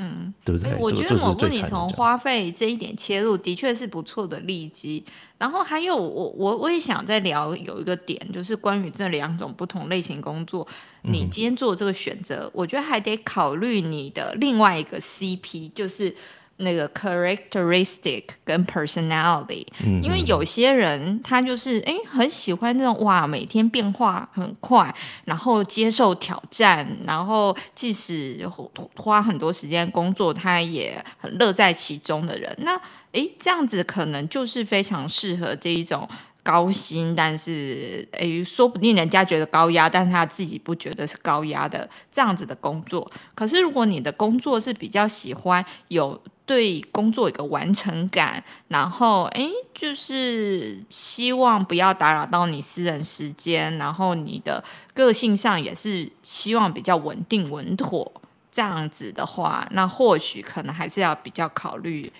[0.00, 0.74] 嗯，对不对？
[0.76, 5.04] 我觉得某部你从花费这一点切入，的确是不错的利基。
[5.36, 10.66] 然后还有，我我我也想再聊有一个点，就是关于这两种不同类型工作，
[11.02, 16.16] 你今天做这个选择，嗯、我觉得还得考虑你的另外一个 CP，就是。
[16.60, 24.94] 那个 characteristic 跟 personality，嗯，因为有些人他就是哎很喜欢那种哇每天变化很快，
[25.24, 28.48] 然后接受挑战，然后即使
[28.96, 32.54] 花很多时间工作，他也很乐在其中的人。
[32.58, 32.76] 那
[33.12, 36.08] 哎这样子可能就是非常适合这一种。
[36.42, 43.08] 高薪，但是诶，说不定人家觉得高压，但是他自己不觉得是高压的这样子的工作。
[43.34, 46.18] 可是如果你的工作是比较喜欢有
[46.50, 58.10] 对工作一个完成感，然后诶，就是希望不要打扰到你私人时间，然后你的个性上也是希望比较稳定稳妥
[58.50, 62.12] 这样子的话，那或许可能还是要比较考虑。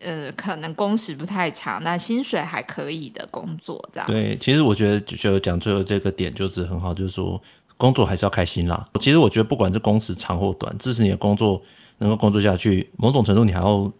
[0.00, 4.06] 呃，可能工时不太长，但薪水还可以的工作，这样。
[4.06, 7.40] 对，其实我觉得就讲最后这个点就是很好，就是说
[7.76, 8.86] 工作还是要开心啦。
[9.00, 11.62] 其实我觉得不管是工时长或短，支持你的工作
[11.98, 13.92] 能够工作下去，某种程度你还要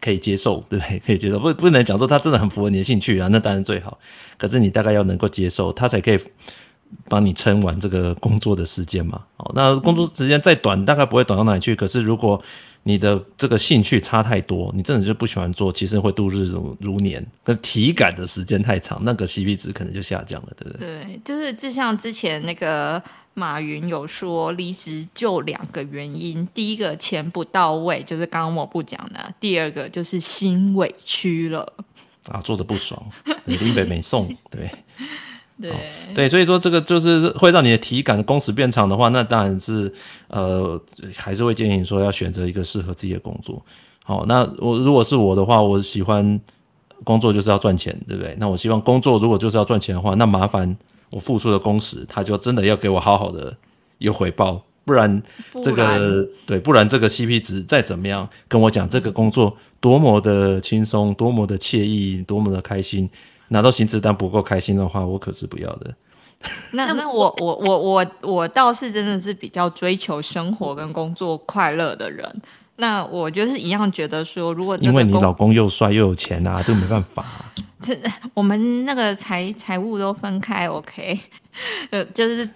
[0.00, 0.98] 可以接受，对不对？
[1.06, 3.98] 可以接受，不不能讲说他真的很符合你的兴趣啊，那当然最好。
[4.36, 6.18] 可是你大概要能够接受，他才可以
[7.08, 9.22] 帮你撑完这个工作的时间嘛。
[9.38, 11.74] 哦，那工作时间再短，大概不会短到哪里去。
[11.74, 12.40] 可是如果
[12.86, 20.86] 你的这个兴趣差太多，你真的就不喜欢做，其实会度日如如年，那体感的时间太长，那个 CP 值可能就下降了，对不对？
[20.86, 23.02] 对，就是就像之前那个
[23.34, 31.72] 马云有说，离职就两个原因，第一个钱不到位，就是刚刚我不讲的；第二个就是心委屈了，
[32.28, 33.00] 啊，做的不爽，
[33.44, 34.70] 你林北没送，对。
[35.56, 35.70] 对
[36.12, 39.94] 对，所以说这个就是会让你的体感的工时变长的话，那当然是
[40.26, 40.80] 呃，
[41.14, 43.64] 还是会建议你说要选择一个适合自己的工作。
[44.02, 46.40] 好，那我如果是我的话，我喜欢
[47.04, 48.34] 工作就是要赚钱，对不对？
[48.40, 50.76] 那我希望工作如果就是要赚钱的话，那麻烦
[51.10, 53.56] 我付出的工时，他就真的要给我好好的
[53.98, 55.22] 有回报，不然
[55.62, 63.08] 这个然对，不然这个 CP 值再怎么样跟我讲这个工作多么的轻松，多么的惬意，多么的开心。
[63.48, 65.94] 拿到薪资单不够开心的话，我可是不要的。
[66.72, 72.42] 那那我我我我我倒是真的是比较追求生活跟工作快乐的人。
[72.76, 77.52] 那我就是一样觉得说，如果因为你老公又帅又有钱啊， 这个没办法啊。
[77.80, 77.96] 这
[78.32, 81.18] 我们那个财财务都分开，OK。
[81.90, 82.48] 呃，就是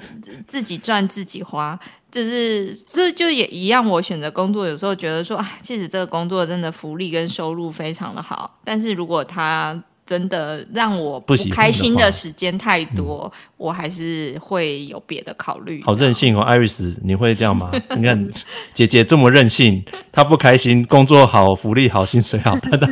[0.46, 1.78] 自己赚自己花，
[2.10, 3.86] 就是这就也一样。
[3.86, 9.82] 我选择工作，有时候觉得说，啊，其实这个工作真的福利跟收入非常的好，但是如果他。
[10.08, 15.82] 真的让我不开心的时间太多，嗯，我还是会有别的考虑。
[15.84, 17.70] 好任性哦艾瑞斯你会这样吗？
[17.94, 18.30] 你看
[18.72, 22.88] 姐姐这么任性，她不开心，工作好，福利好，薪水好，但她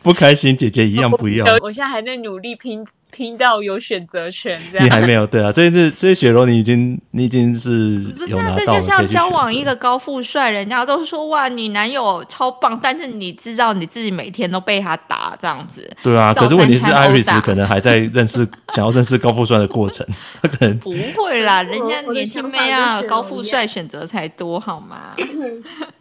[0.00, 1.44] 不开心，姐姐一样不要。
[1.60, 2.86] 我现在还在努力拼。
[3.10, 5.50] 拼到有选择权，你还没有对啊？
[5.52, 8.54] 所以这所以雪柔，你已经你已经是不是啊？
[8.56, 15.88] 这就像交往一个高富帅，人家都说哇，你男友超棒，但是你知道你自己每天都被他打这样子。
[16.02, 20.06] 对啊，可是问题是，Iris 可能还在认识想要认识高富帅的过程，
[20.42, 25.14] 他可能 不会啦，人家年轻妹啊，高富帅选择才多好吗？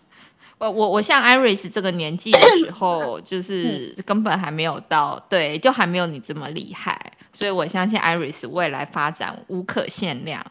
[0.60, 10.46] 我我我像 Iris 这个年纪的时 候，就是根本还没有到，对，就还没有你这么厉害，所以我相信 Iris 未来发展无可限量。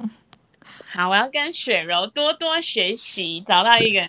[0.91, 4.09] 好，我要跟雪柔多多学习，找到一个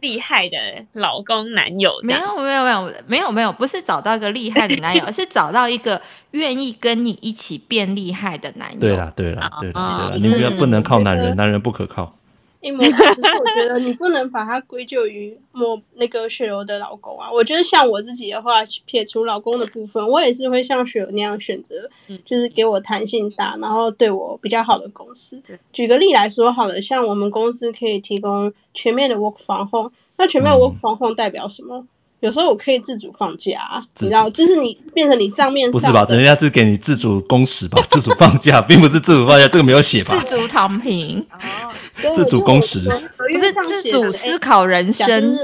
[0.00, 0.56] 厉害的
[0.92, 2.00] 老公男友。
[2.02, 8.80] 没有没有没有没有没有，不是找到一个厉害的男友，而 是找到一个愿意跟你一起变厉害的男友。
[8.80, 12.16] 对啦对啦对啦对啦，你们不要不能靠男人，男人不可靠。
[12.64, 17.30] 因为我觉得你不能把它归咎于我那个雪柔的老公啊。
[17.30, 21.90] 我觉得像我自己的话，撇除老公的部分，我也是会像雪柔那样选择，
[22.24, 25.42] 就是给我弹性大，然后对我比较好的公司。
[25.72, 31.86] 举个例来说，好了，像我们公司可以提供全面的 work from home，那全面 work from home 代表什么？
[32.24, 36.06] 有时候我可以自主放假，你知道，就是你变成你账面上不是吧？
[36.08, 37.78] 人家是给你自主工时吧？
[37.86, 40.18] 自主放假，并不是自主放假，这个没有写吧？
[40.26, 45.38] 自主躺平，哦，自主工时，不是自主思考人生。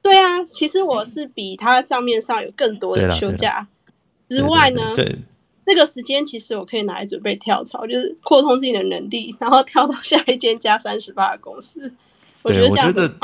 [0.00, 3.68] 对啊，其实我是比他账面上有更多的休假
[4.30, 5.18] 之外呢，对，
[5.66, 11.92] 这个时间其实我可以拿来准备跳槽，就是扩充自己的能力，然后跳到下一间加三十八的公司。
[12.44, 13.14] 对，我觉得这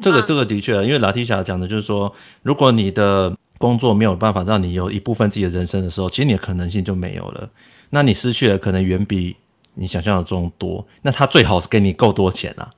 [0.00, 2.12] 这个这个的确，因为拉提霞讲的就是说，
[2.42, 7.48] 如果你的工作没有办法让你有一部分自己的人生的时候，其实你的可能性就没有了。
[7.90, 9.34] 那你失去的可能远比
[9.74, 10.86] 你想象的中多。
[11.02, 12.70] 那他最好是给你够多钱啊，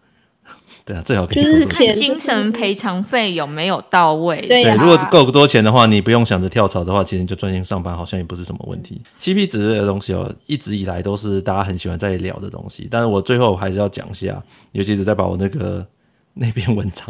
[0.85, 4.41] 对啊，最好就是看精神赔偿费有没有到位。
[4.47, 9.01] 对，如果够多钱的话，你不用想着跳槽的话，其实你就专心上班，好像也不是什么问题。
[9.21, 12.89] CP 值这个东西哦，一直以来都是大家很喜欢在聊的东西。
[12.91, 15.87] 但是我最后还是要讲一下，尤其是再把我那个。
[16.33, 17.05] 那篇文章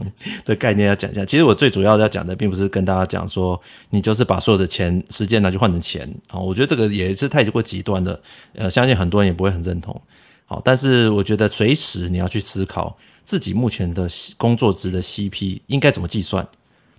[0.47, 1.23] 的概念要讲一下。
[1.27, 3.61] 其实我最主要要讲的，并不是跟大家讲说，
[3.91, 6.11] 你就是把所有的钱、时间拿去换成钱。
[6.27, 8.19] 好，我觉得这个也是太过极端的。
[8.55, 10.01] 呃，相信很多人也不会很认同。
[10.47, 16.47] 好，但是我觉得随时你要去思考自己目前的工作值的 CP 应该怎么计算。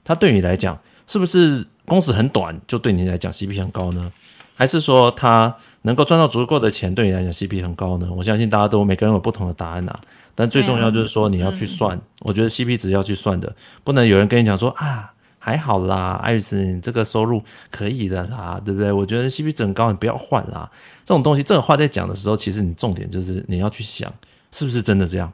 [0.03, 4.11] 它对你来讲，是不是工时很短就对你来讲 CP 很高呢？
[4.55, 8.07] 还是说它能够赚到足够的钱，对你来讲 CP 很高呢？
[8.15, 9.99] 我相信大家都每个人有不同的答案啊。
[10.35, 13.53] 但最重要就是说你要去算，嗯、我觉得 CP 值要去算的，
[13.83, 18.91] 不能有人跟你讲说啊，还好啦，艾瑞斯，你这个收入可以的啦，对不对？
[18.91, 20.69] 我觉得 CP 值很高，你不要换啦。
[21.03, 24.11] 这种东西，这个话在讲的时候，其实你重点就是你要去想，
[24.51, 25.31] 是不是真的这样？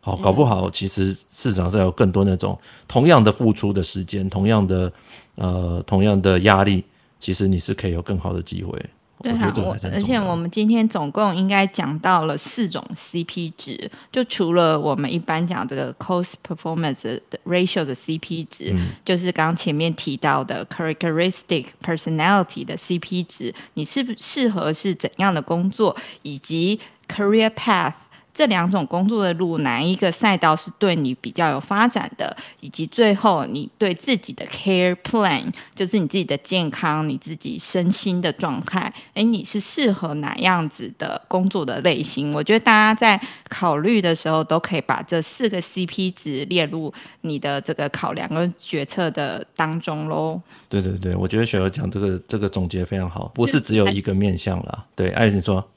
[0.00, 4.90] 好，搞不好其实市场上有更多那种同样的付出的时间，同样的
[5.34, 6.84] 呃，同样的压力，
[7.18, 8.72] 其实你是可以有更好的机会。
[9.20, 26.78] 对啊，我而且我们今天总共应该讲到了四种 CP 值，就除了我们一般讲这个 cost performance 的 ratio 的 CP 值，嗯、就是刚刚前面提到的 characteristic personality 的 CP 值，你适不适合是怎样的工作，以及
[27.08, 27.94] career path。
[28.38, 32.36] 这两种工作的路，哪一个赛道是对你比较有发展的？
[32.60, 42.32] 以及最后你对自己的 care plan，就是你自己的健康、你自己身心的状态，诶，你是适合哪样子的工作的类型？
[42.32, 50.40] 我觉得大家在考虑的时候，都可以把这四个 CP 值列入你的这个考量跟决策的当中喽。
[50.68, 54.84] 对对对，我觉得雪儿讲这个这个总结非常好，不是只有一个面向啦。
[54.94, 55.68] 对，艾瑞说。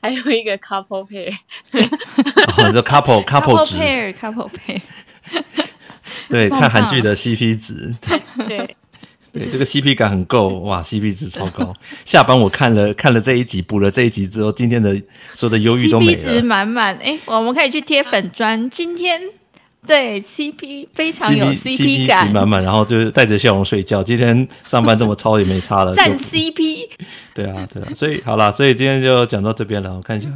[0.00, 1.32] 还有一个 couple pair，
[1.72, 4.80] 哦，这 couple couple 值 pair couple pair，
[6.28, 7.94] 对，看韩剧的 CP 值，
[8.48, 8.76] 对
[9.32, 11.74] 对， 这个 CP 感很够，哇，CP 值超高。
[12.04, 14.94] 下班我看了看了这一集，补了这一集之后，今天的
[15.34, 16.96] 所有的忧郁都没了，CP 值满满。
[16.96, 19.20] 哎，我们可以去贴粉砖，今天。
[19.86, 24.02] 对 CP 非常有 CP 感，满满，然后就是带着笑容睡觉。
[24.02, 26.88] 今天上班这么超也没差了，战 CP。
[27.32, 29.94] 对啊，对啊，所以好啦，所以今天就讲到这边了。
[29.94, 30.28] 我看一下，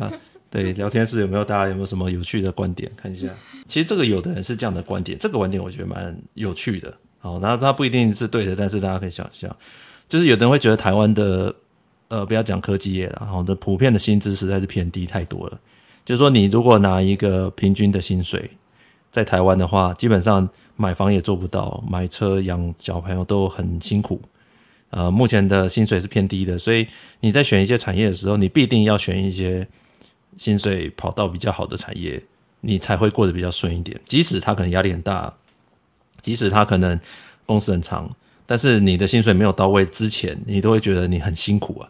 [0.51, 2.91] 对聊天室有没有大家有没有什么有趣的观点？
[2.97, 3.29] 看一下，
[3.69, 6.93] 其实这个有的人是这样的观点，这个观点我觉得蛮有趣的。
[7.19, 9.55] 好，那它不一定是对的，但是大家可以想象，
[10.09, 11.55] 就是有的人会觉得台湾的
[12.09, 15.59] 呃，不要讲科技业了，然后的普遍的薪资实在是偏低太多了。
[16.05, 18.51] 就是说，你如果拿一个平均的薪水，
[19.11, 24.21] 在台湾的话，基本上买房也做不到，买车养小朋友都很辛苦。
[24.91, 26.87] 呃，目前的薪水是偏低的，所以
[27.21, 29.67] 你在选一些产业的时候，你必定要选一些
[30.37, 32.21] 薪水跑道比较好的产业，
[32.61, 34.01] 你才会过得比较顺一点。
[34.07, 35.33] 即使他可能压力很大，
[36.21, 36.99] 即使他可能
[37.47, 38.11] 工时很长，
[38.47, 41.89] 但是你的薪水没有到位之前，你都会觉得你很辛苦啊。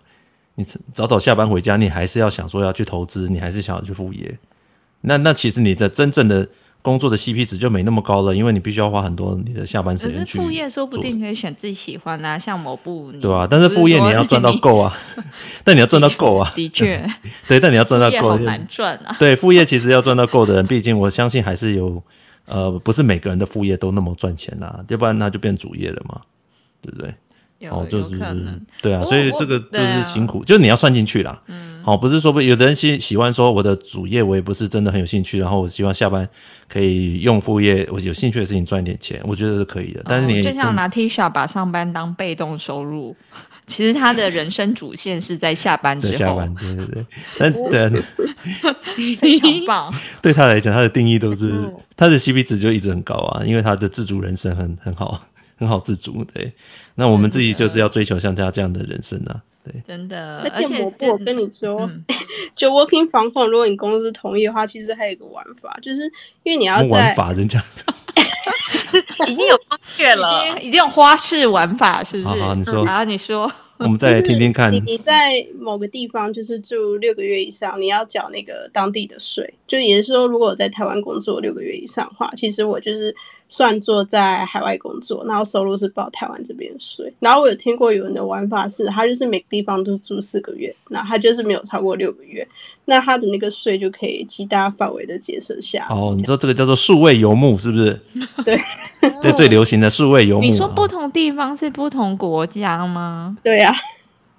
[0.56, 4.38] 你早早下班回家，你还是要想说要去投资，你还是想要去副业。
[5.00, 6.46] 那那其实你的真正的
[6.82, 10.38] 工作的 CP 值就没那么高了，因为你必须要花很多你的下班时间去。
[10.38, 13.12] 副业说不定可以选自己喜欢啊，像某部。
[13.20, 14.96] 对啊，但是副业你要赚到够啊，
[15.62, 16.50] 但你要赚到够啊。
[16.54, 17.06] 的确。
[17.46, 18.30] 对，但你要赚到够。
[18.30, 19.16] 好难赚啊。
[19.18, 22.02] 对，副业其实要赚到够的人，毕竟我相信还是有
[22.46, 26.20] 呃，不是每个人的副业都那么赚钱啦，要不然那就变主业了嘛，
[26.80, 27.14] 对不对？
[27.68, 28.18] 哦，就是
[28.80, 31.42] 对啊，所以这个就是辛苦，就是你要算进去啦。
[31.46, 36.26] 嗯，好，不是说不，有的人喜喜欢说我的主业我也不是真的很有兴趣，然后我希望下班
[36.68, 40.02] 可以用副业，我有兴趣的事情赚一点钱，我觉得是可以的。
[40.06, 43.14] 但是你就像 Natisha 把上班当被动收入，
[43.66, 46.14] 其实他的人生主线是在下班之后。
[46.14, 47.06] 下班，对对对。
[47.38, 48.02] 但对，
[49.16, 49.94] 非常棒。
[50.22, 51.52] 对他来讲，他的定义都是
[51.94, 55.20] 他的 CP 值就一直很高啊，因为他的自主人生很很好。
[55.60, 56.50] 很好自主，对。
[56.94, 59.74] 那我们自己就是要追求像他这样的人生啊，对。
[59.86, 62.02] 真的，而且我我跟你说，嗯、
[62.56, 66.02] 就 working from home，如果你公司同意的话，其实还有一个玩法，就是
[66.44, 67.62] 因为你要在玩法人家
[69.28, 72.40] 已经有方式了，已经已经有花式玩法，是不是？
[72.40, 73.52] 好，好，你说，好，你说。
[73.76, 74.70] 我们再来听听看。
[74.70, 79.54] 你你在某个地方就是住六个月以上，你要缴那个当地的税。
[79.66, 83.14] 就也是说，如果我在台湾工作六个月以上的话，其实我就是。
[83.50, 87.12] 算作在海外工作，然后收入是报台湾这边税。
[87.18, 92.46] 然后我有听过有人的玩法是，他就是每个地方都住四个月，那他就是没有超过六个月，
[92.84, 95.84] 那他的那个税就可以极大范围的节省下。
[95.90, 98.00] 哦，你说这个叫做数位游牧是不是？
[98.44, 98.56] 对，
[99.20, 100.46] 这最流行的数位游牧。
[100.46, 103.36] 你说不同地方是不同国家吗？
[103.42, 103.76] 对呀、啊。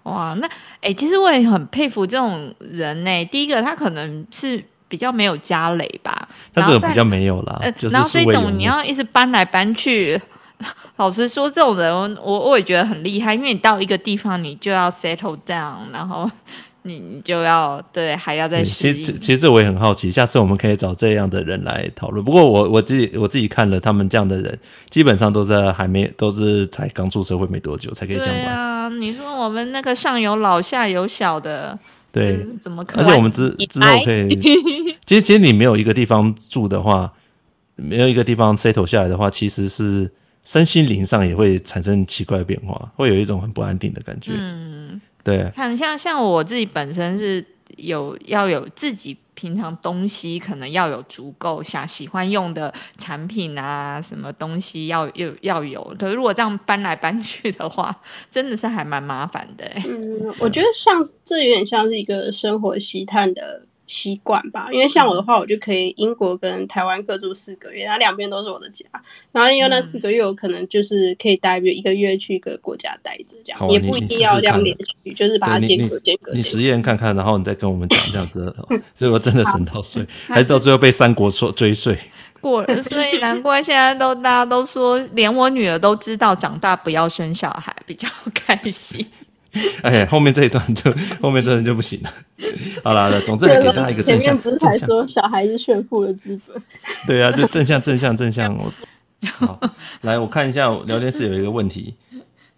[0.03, 3.26] 哇，那哎、欸，其实我也很佩服这种人呢、欸。
[3.26, 4.64] 第一个，他可能是。
[4.92, 7.58] 比较没有家累吧，那这个比较没有啦。
[7.62, 10.20] 呃，就是、然后这种你要一直搬来搬去，
[10.98, 16.30] 老实说，这种人我我也觉得很厉害，因为你到一个地方，你就要 settle down，然后
[16.82, 18.62] 你你就要对，还要再。
[18.66, 22.22] 其实其实这我也很好奇，下次我们可以找这样的人来讨论。
[22.26, 28.44] 不过我我自己我自己看了他们这样的人，基本上都是还没都是才刚出社会没多久才可以这样玩。
[28.44, 31.80] 对啊，你说我们那个上有老下有小的。
[32.12, 34.30] 对，怎么可而且我们之之后可以，
[35.05, 37.12] 其实其实你没有一个地方住的话，
[37.76, 40.12] 没有一个地方 settle 下来的话，其实是
[40.43, 44.32] 身心灵上也会产生奇怪的变化，会有一种很不安定的感觉。
[44.36, 45.49] 嗯，对。
[45.55, 47.45] 看像像我自己本身是
[47.78, 49.18] 有要有自己。
[49.34, 55.82] 平常东西可能要有足够，想喜欢用的产品啊，什么东西要有要有。
[56.00, 57.96] 可是如果这样搬来搬去的话，
[58.30, 59.66] 真的是还蛮麻烦的。
[59.86, 63.66] 嗯，我觉得像这有点像是一个生活习惯的。
[63.92, 68.86] 习惯吧，因为像我的话，我就可以英国跟台湾各住四个月，然后两边都是我的家。
[69.34, 74.74] 然后因为那四个月，我可能就是可以大约一个月去一个国家待着，这样、啊、也不一定要这样连
[75.04, 76.32] 续，就是把它间隔间隔。
[76.32, 78.56] 你实验看看，然后你再跟我们讲这样子，
[78.96, 82.00] 所以我真的省到税， 还是到最后被三国说追税。
[82.39, 89.06] 过了，所以难怪现在都大家都说，连我女儿都知道长大不要生小孩比较开心。
[89.84, 90.89] 哎，后面这一段就
[91.22, 92.10] 后面这段就不行了。
[92.84, 94.20] 好了，总之给大家一个正向。
[94.20, 96.62] 前面不是还说小孩是炫富的资本？
[97.06, 98.58] 对啊，就正向正向正向。
[98.58, 98.72] 我
[99.38, 99.60] 好
[100.02, 101.95] 来，我看一下聊天室有一个问题。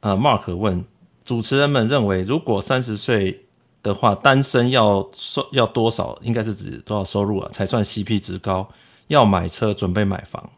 [0.02, 0.86] 呃，Mark 问
[1.26, 3.46] 主持人们认为，如果三十岁
[3.82, 6.18] 的话，单身要收要多少？
[6.22, 8.70] 应该是指多少收入啊，才算 CP 值高？
[9.08, 10.50] 要买车，准备买房。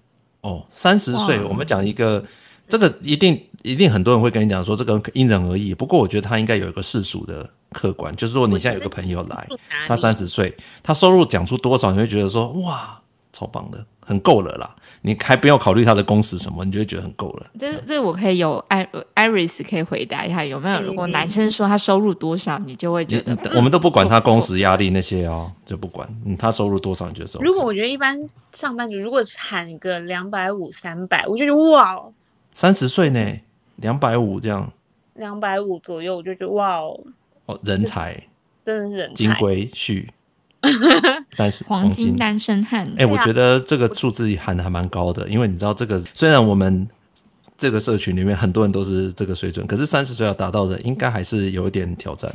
[0.42, 2.24] 哦，三十岁，我们讲一个。
[2.68, 5.74] 这个一定一定很多人会跟你讲说，这个因人而异。
[5.74, 9.48] 不过我觉得他应该有一个世俗的客观，就是说你现在有个朋友来，
[9.88, 13.02] 他三十岁，他收入讲出多少，你会觉得说哇，
[13.34, 14.76] 超棒的，很够了啦。
[15.02, 17.48] 你还不要考虑他的工时什么，你就会觉得很够了。
[17.60, 20.82] 这这我可以有艾艾瑞斯可以回答一下，有没有？
[20.82, 27.40] 如果男生说他收入多少，你就会觉得我们都不管他工时压力那些哦，就不管，嗯，他收入多少你就收。
[27.42, 28.20] 如果我觉得一般
[28.52, 32.12] 上班族如果喊个两百五三百，我就觉得哇哦。
[32.54, 33.20] 三十岁呢，
[33.78, 34.72] 两百五这样，
[35.16, 37.00] 两百五左右，我就觉得哇哦，
[37.46, 38.22] 哦，人才，
[38.64, 40.08] 真的是人才，金龟婿，
[41.38, 42.86] 但是黄金单身汉。
[42.92, 46.88] 哎、欸，我觉得这个数字喊的还蛮高的，因为你知道这个，虽然我们
[47.58, 52.34] 这个社群里面很多人都是这个水准，可是三十岁要达到的，应该还是有一点挑战。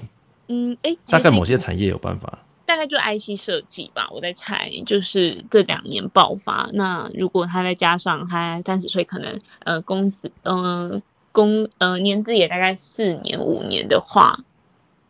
[0.48, 2.38] 嗯，哎，大概某些产业有办法。
[2.66, 6.70] 大概就 IC 设计吧，我在猜，就是这两年爆发。
[6.72, 11.02] 那如果他再加上他三十岁，可能呃工资，呃
[11.32, 14.38] 工呃年资也大概四年五年的话，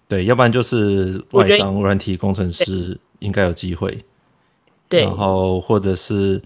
[0.08, 4.04] 对，要不然就是外商软体工程师应该有机会。
[4.88, 6.42] 对，然后或者是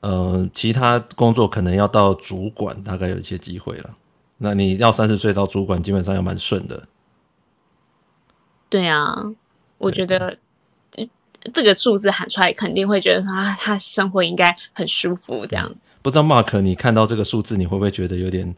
[0.00, 3.90] 呃其他工作可能要到主管，大概有一些机会了。
[4.38, 6.82] 那你要三十岁到主管，基本上要蛮顺的。
[8.68, 9.32] 对啊，
[9.78, 10.38] 我觉得。
[11.52, 15.70] 这个数字喊出来，肯定会觉得说啊，他生活应该很舒服这样。
[16.00, 18.56] 不知道 Mark，你看到这个数字，你会不会觉得有点？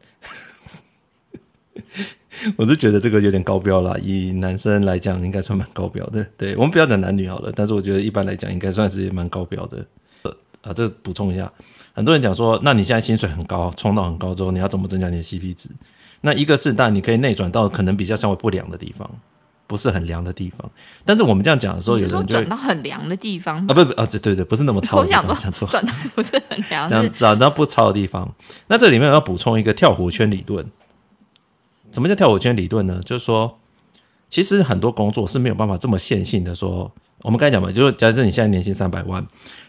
[2.56, 3.94] 我是觉得这个有点高标啦。
[4.02, 6.26] 以男生来讲，应该算蛮高标的。
[6.36, 9.86] 对，我们不要讲男女好了，但是我觉得一般来讲，应该算是蛮高标的。
[10.22, 11.50] 呃啊，这补充一下，
[11.92, 15.68] 很多人讲说，那你现在薪水很高，冲到很高之后，你要怎么增加你的 CP 值？
[16.20, 19.10] 那一个是，但你可以内转到可能比较稍微不良的地方。
[19.68, 20.70] 不是很凉的地方，
[21.04, 24.98] 但是我们这样讲的时候，有人就转到很凉的地方啊，不不啊，对对对，不是那么超。
[24.98, 28.32] 我想说，转到不是很凉，讲转到不超的地方。
[28.68, 30.64] 那这里面要补充一个跳火圈理论。
[31.96, 33.00] 什么叫跳火圈理论呢？
[33.06, 33.58] 就是说，
[34.28, 36.92] 其实很多工作是没有办法这么线性的说。
[37.22, 39.26] 我们刚才讲嘛，就是假设你现在年薪三百万，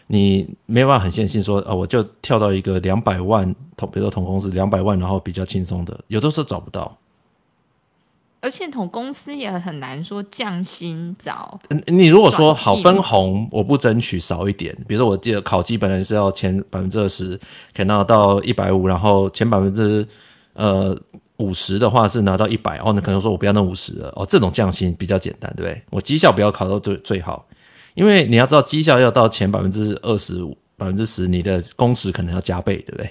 [0.08, 6.98] 你没有办法很线性说啊，我就跳到一个两百万同，比如说同公司两百万，然后比较轻松的，有的时候找不到。
[8.42, 11.58] 而且同公司也很难说降薪找。
[11.86, 14.76] 你如果说好分红，我不争取少一点。
[14.86, 17.40] 比如说，我记得考基本来是要前百分之二十，
[17.74, 20.06] 可以拿到一百五，然后前百分之
[20.52, 20.94] 呃
[21.38, 25.82] 五十的话是拿到一百哦，那可能说我不要那五十了哦，这种降薪比较简单，对不对？
[25.90, 27.46] 我绩效不要考到最最好，
[27.94, 33.10] 因为你要知道绩效要到前百分之二十五、百分之十，你的工时可能要加倍，对不对？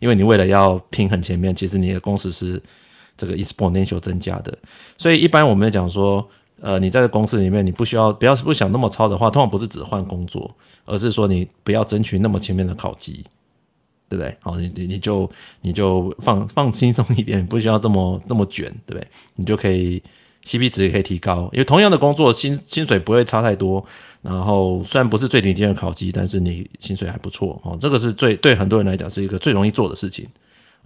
[0.00, 2.60] 因为你为了要平衡前面，其实你的工时是。
[3.16, 4.52] 这个 exponential 增加的，
[4.98, 6.28] 所以一般我们讲说，
[6.60, 10.52] 呃，你在公司里面，你不需要不要不想那么操的话，通常不是只换工作，
[10.84, 13.24] 而是说你不要争取那么前面的考级，
[14.08, 14.36] 对不对？
[14.40, 15.30] 好，你你你就
[15.62, 19.06] 你就放放轻松一点，不需要这么那么卷，对不对？
[19.36, 20.02] 你就可以
[20.44, 23.84] CP 值也可以提高，因为同样的工作薪薪水不会差太多，
[24.22, 30.26] 然后虽然不是最顶尖的考级，但是你薪水还不错哦，这个是最对很多人来讲是一个最容易做的事情。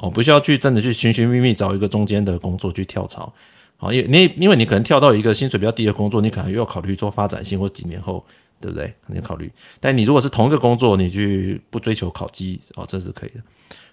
[0.01, 3.35] 哦，不需要去真的去寻寻觅觅找一个中间的工作去跳槽，
[3.77, 8.25] 好，因为你因为你可能跳到一个薪水比较低的工作，你可能又要考虑做发展性或几年后，
[8.61, 8.95] 对不对？
[9.07, 9.51] 你要考虑。
[9.81, 13.41] 但你如果是同一个工作，你去不追求考绩，哦，这是可以的。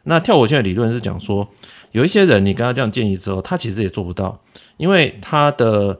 [0.04, 1.48] 那跳火圈的理论是讲说，
[1.92, 4.40] 有一些人你跟他这样建议之后，他其实也做不到，
[4.78, 6.00] 因为他的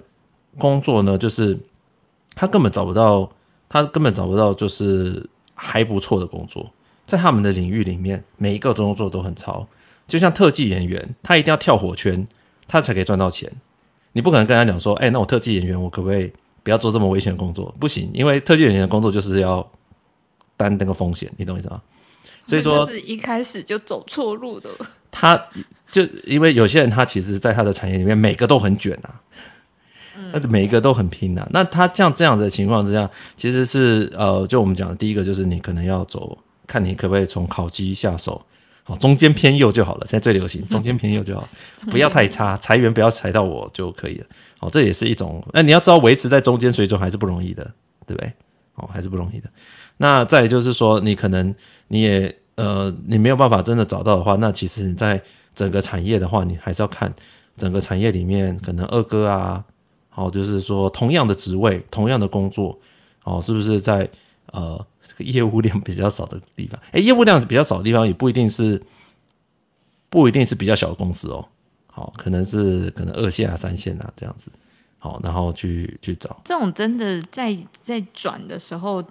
[0.58, 1.58] 工作呢，就是
[2.36, 3.32] 他根本找不到，
[3.68, 6.72] 他根本找不到就是还不错的工作，
[7.08, 9.68] 在他们的领域里面，每一个工作都很潮。
[10.08, 12.28] 就像特技演员，他一定要跳火圈，
[12.68, 13.52] 他才可以赚到钱。
[14.12, 16.32] 你不可能跟他讲说，哎、那我特技演员，我可不可以
[16.66, 17.72] 不要做这么危险的工作？
[17.80, 19.66] 不行，因为特技演员的工作就是要
[20.58, 21.80] 担那个风险，你懂我意思吗？
[22.48, 24.70] 所以说，是一开始就走错路的。
[25.12, 25.40] 他
[25.92, 29.22] 就因为有些人，他其实在他的产业里面，每个都很卷啊，
[30.34, 31.48] 那每一个都很拼啊。
[31.52, 33.08] 那他像这样子的情况之下，
[33.38, 36.36] 其实是呃，就我们讲的第一个，就是你可能要走，
[36.66, 38.44] 看你可不可以从考绩下手。
[38.84, 40.02] 好，中间偏右就好了。
[40.08, 41.48] 现在最流行中间偏右就好，
[41.90, 44.26] 不要太差， 裁员不要裁到我就可以了。
[44.66, 45.46] 哦，这也是一种。
[45.54, 47.64] 那你要知道，维持在中间水准还是不容易的，
[48.08, 48.34] 对不对？
[48.76, 49.50] 哦，还是不容易的。
[49.98, 51.54] 那再就是说，你可能
[51.88, 55.22] 你也呃，你没有办法真的找到的话，那其实你在
[55.54, 57.14] 整个产业的话，你还是要看
[57.56, 59.64] 整个产业里面可能二哥啊，
[60.10, 62.78] 好，就是说同样的职位、同样的工作，
[63.24, 64.10] 哦，是不是在
[64.52, 64.86] 呃。
[65.08, 68.82] 这个业务量比较少的地方，哎，业务量比较少的地方也不一定是，
[70.10, 71.48] 不一定是比较小的公司哦，
[71.96, 74.52] 好，可能是可能二线啊、三线啊这样子，
[75.00, 79.02] 好，然后去去找这种真的在在转的时候。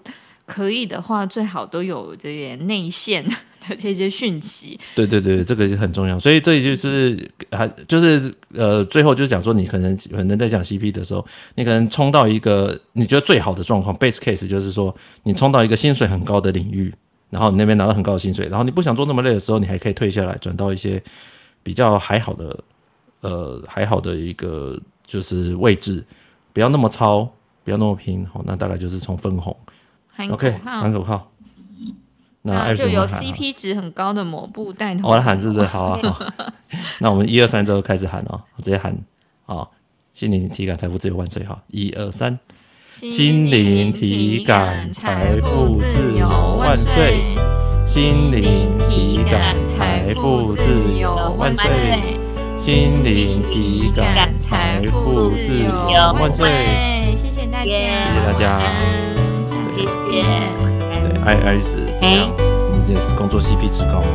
[0.46, 4.78] 可以的话，最好都有这些内线的这些讯息。
[4.94, 6.18] 对对对，这个是很重要。
[6.18, 7.18] 所以这里就是
[7.50, 16.94] 还就是呃，最后就是讲说，你可能可能在讲 CP 的时候，你可能冲到一个你觉得最好的状况，base case 就是说，你冲到一个薪水很高的领域，
[17.30, 21.02] 然后你那边拿到很高的薪水，然后你不想做那么累的时候，你还可以退下来，转到一些
[21.62, 22.62] 比较还好的
[23.24, 26.04] 呃还好的一个就是位置，
[26.52, 27.28] 不要那么糙，
[27.64, 28.24] 不要那么拼。
[28.32, 29.56] 好，那大概就是从分红。
[30.30, 31.30] OK，喊口号。
[32.42, 35.08] 那就有 CP 值很高的抹布带头。
[35.08, 35.64] 我来喊是不是？
[35.64, 36.52] 好啊，好。
[37.00, 38.94] 那我们一二三之后开始喊哦，我直接喊
[39.46, 39.66] 啊！
[40.12, 41.42] 心灵体感财富自由万岁！
[41.44, 42.38] 哈，一二三，
[42.90, 46.28] 心灵体感财富自由
[46.58, 47.34] 万岁！
[47.86, 52.23] 心灵体感财富自由万岁！
[52.64, 55.68] 心灵体感，财富自由
[56.18, 57.14] 万岁！
[57.14, 58.58] 谢谢大家，谢谢大家，
[59.76, 60.24] 谢谢。
[60.88, 62.30] 对，爱爱丽丝怎样？
[62.88, 64.08] 你的工作 CP 值高吗？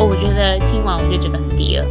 [0.00, 1.86] 哦，我觉得听完我就觉得很低了。